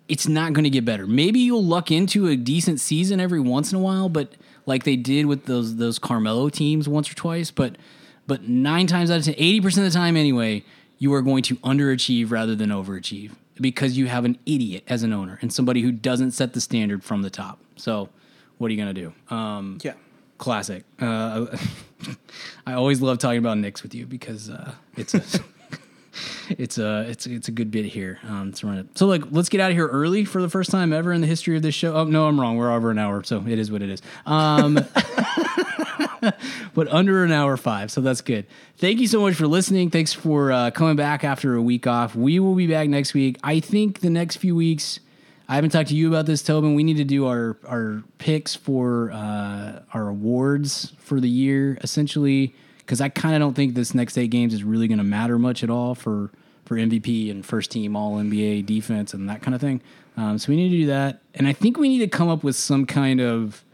[0.09, 1.07] it's not going to get better.
[1.07, 4.33] Maybe you'll luck into a decent season every once in a while, but
[4.65, 7.51] like they did with those those Carmelo teams once or twice.
[7.51, 7.77] But
[8.27, 10.65] but nine times out of ten, eighty percent of the time anyway,
[10.99, 15.13] you are going to underachieve rather than overachieve because you have an idiot as an
[15.13, 17.59] owner and somebody who doesn't set the standard from the top.
[17.77, 18.09] So
[18.59, 19.35] what are you going to do?
[19.35, 19.95] Um, yeah,
[20.39, 20.85] classic.
[21.01, 21.47] Uh,
[22.67, 25.23] I always love talking about Knicks with you because uh, it's a.
[26.51, 28.19] it's a it's it's a good bit here.
[28.29, 28.99] Um, to run it.
[28.99, 31.27] So like, let's get out of here early for the first time ever in the
[31.27, 31.95] history of this show.
[31.95, 32.57] Oh no, I'm wrong.
[32.57, 34.03] We're over an hour, so it is what it is.
[34.25, 34.75] Um,
[36.75, 38.47] but under an hour five, so that's good.
[38.79, 39.91] Thank you so much for listening.
[39.91, 42.15] Thanks for uh, coming back after a week off.
[42.15, 43.39] We will be back next week.
[43.43, 45.01] I think the next few weeks.
[45.49, 46.75] I haven't talked to you about this, Tobin.
[46.75, 52.53] We need to do our our picks for uh, our awards for the year, essentially
[52.87, 55.39] because I kind of don't think this next eight games is really going to matter
[55.39, 56.31] much at all for
[56.65, 59.81] for MVP and first team All NBA defense and that kind of thing.
[60.17, 62.43] Um, so we need to do that, and I think we need to come up
[62.43, 63.65] with some kind of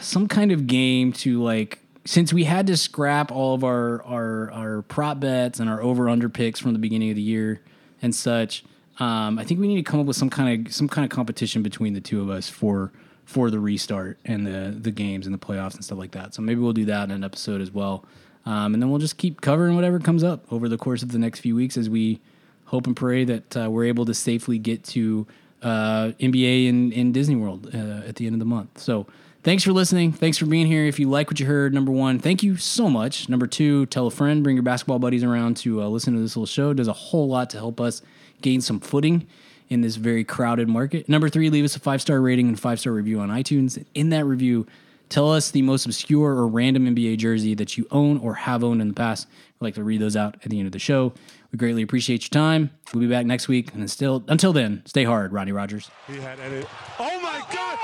[0.00, 4.50] some kind of game to like since we had to scrap all of our our
[4.52, 7.60] our prop bets and our over under picks from the beginning of the year
[8.02, 8.64] and such.
[8.98, 11.10] Um, I think we need to come up with some kind of some kind of
[11.10, 12.92] competition between the two of us for
[13.32, 16.34] for the restart and the the games and the playoffs and stuff like that.
[16.34, 18.04] So maybe we'll do that in an episode as well.
[18.44, 21.18] Um, and then we'll just keep covering whatever comes up over the course of the
[21.18, 22.20] next few weeks as we
[22.66, 25.26] hope and pray that uh, we're able to safely get to
[25.62, 28.78] uh, NBA in, in Disney World uh, at the end of the month.
[28.78, 29.06] So
[29.42, 30.12] thanks for listening.
[30.12, 30.84] Thanks for being here.
[30.84, 33.28] If you like what you heard, number one, thank you so much.
[33.28, 36.36] Number two, tell a friend, bring your basketball buddies around to uh, listen to this
[36.36, 36.70] little show.
[36.70, 38.02] It does a whole lot to help us
[38.42, 39.26] gain some footing
[39.72, 41.08] in this very crowded market.
[41.08, 43.82] Number three, leave us a five star rating and five star review on iTunes.
[43.94, 44.66] In that review,
[45.08, 48.82] tell us the most obscure or random NBA jersey that you own or have owned
[48.82, 49.26] in the past.
[49.58, 51.14] We'd like to read those out at the end of the show.
[51.50, 52.70] We greatly appreciate your time.
[52.92, 53.72] We'll be back next week.
[53.74, 55.90] And still, until then, stay hard, Rodney Rogers.
[56.06, 56.64] He had any.
[56.98, 57.78] Oh my God!